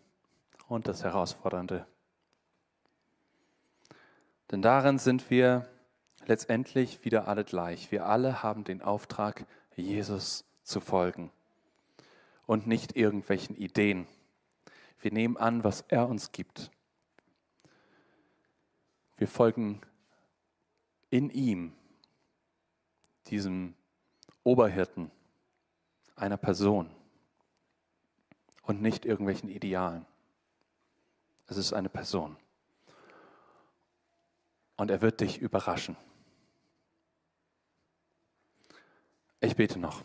und 0.68 0.86
das 0.86 1.02
Herausfordernde. 1.02 1.86
Denn 4.50 4.62
darin 4.62 4.98
sind 4.98 5.28
wir 5.28 5.68
letztendlich 6.26 7.04
wieder 7.04 7.26
alle 7.26 7.44
gleich. 7.44 7.90
Wir 7.90 8.06
alle 8.06 8.42
haben 8.42 8.64
den 8.64 8.80
Auftrag, 8.80 9.46
Jesus 9.76 10.44
zu 10.62 10.80
folgen 10.80 11.32
und 12.46 12.66
nicht 12.66 12.96
irgendwelchen 12.96 13.56
Ideen. 13.56 14.06
Wir 15.04 15.12
nehmen 15.12 15.36
an, 15.36 15.62
was 15.64 15.82
er 15.88 16.08
uns 16.08 16.32
gibt. 16.32 16.70
Wir 19.18 19.28
folgen 19.28 19.82
in 21.10 21.28
ihm, 21.28 21.74
diesem 23.26 23.74
Oberhirten, 24.44 25.10
einer 26.16 26.38
Person 26.38 26.88
und 28.62 28.80
nicht 28.80 29.04
irgendwelchen 29.04 29.50
Idealen. 29.50 30.06
Es 31.48 31.58
ist 31.58 31.74
eine 31.74 31.90
Person. 31.90 32.38
Und 34.78 34.90
er 34.90 35.02
wird 35.02 35.20
dich 35.20 35.36
überraschen. 35.36 35.98
Ich 39.40 39.54
bete 39.54 39.78
noch. 39.78 40.02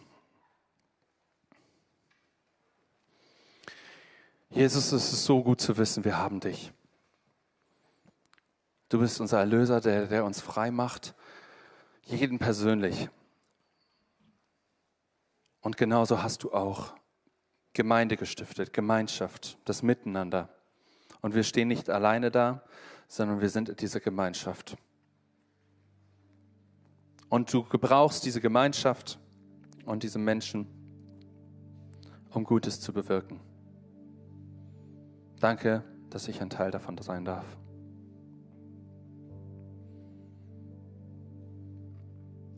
Jesus, 4.60 4.92
es 4.92 5.14
ist 5.14 5.24
so 5.24 5.42
gut 5.42 5.62
zu 5.62 5.78
wissen, 5.78 6.04
wir 6.04 6.18
haben 6.18 6.42
dich. 6.42 6.74
Du 8.90 9.00
bist 9.00 9.22
unser 9.22 9.40
Erlöser, 9.40 9.80
der, 9.80 10.08
der 10.08 10.26
uns 10.26 10.42
frei 10.42 10.70
macht, 10.70 11.16
jeden 12.04 12.40
persönlich. 12.40 13.08
Und 15.62 15.78
genauso 15.78 16.22
hast 16.22 16.44
du 16.44 16.52
auch 16.52 16.94
Gemeinde 17.72 18.18
gestiftet, 18.18 18.74
Gemeinschaft, 18.74 19.58
das 19.64 19.82
Miteinander. 19.82 20.50
Und 21.22 21.36
wir 21.36 21.44
stehen 21.44 21.70
nicht 21.70 21.90
alleine 21.90 22.30
da, 22.30 22.62
sondern 23.08 23.40
wir 23.40 23.50
sind 23.50 23.70
in 23.70 23.78
dieser 23.78 24.02
Gemeinschaft. 24.02 24.76
Und 27.30 27.54
du 27.54 27.64
gebrauchst 27.64 28.26
diese 28.26 28.42
Gemeinschaft 28.42 29.20
und 29.86 30.04
diese 30.04 30.20
Menschen, 30.20 30.68
um 32.32 32.44
Gutes 32.44 32.82
zu 32.82 32.92
bewirken. 32.92 33.40
Danke, 35.40 35.84
dass 36.10 36.28
ich 36.28 36.42
ein 36.42 36.50
Teil 36.50 36.72
davon 36.72 36.98
sein 36.98 37.26
darf. 37.26 37.46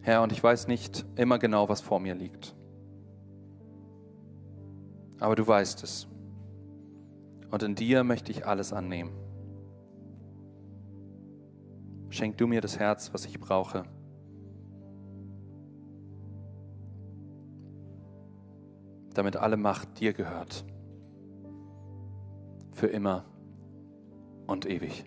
Herr, 0.02 0.24
und 0.24 0.32
ich 0.32 0.44
weiß 0.44 0.68
nicht 0.68 1.06
immer 1.16 1.38
genau, 1.38 1.70
was 1.70 1.82
vor 1.82 2.00
mir 2.00 2.16
liegt. 2.16 2.56
Aber 5.20 5.36
du 5.36 5.48
weißt 5.48 5.84
es. 5.84 6.08
Und 7.52 7.62
in 7.62 7.76
dir 7.76 8.04
möchte 8.04 8.32
ich 8.32 8.48
alles 8.48 8.74
annehmen. 8.74 9.12
Schenk 12.10 12.38
du 12.38 12.48
mir 12.48 12.62
das 12.62 12.80
Herz, 12.80 13.14
was 13.14 13.26
ich 13.26 13.40
brauche. 13.40 13.86
damit 19.14 19.38
alle 19.38 19.58
Macht 19.58 20.00
dir 20.00 20.14
gehört. 20.14 20.66
Für 22.82 22.88
immer 22.88 23.24
und 24.48 24.66
ewig. 24.66 25.06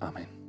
Amen. 0.00 0.41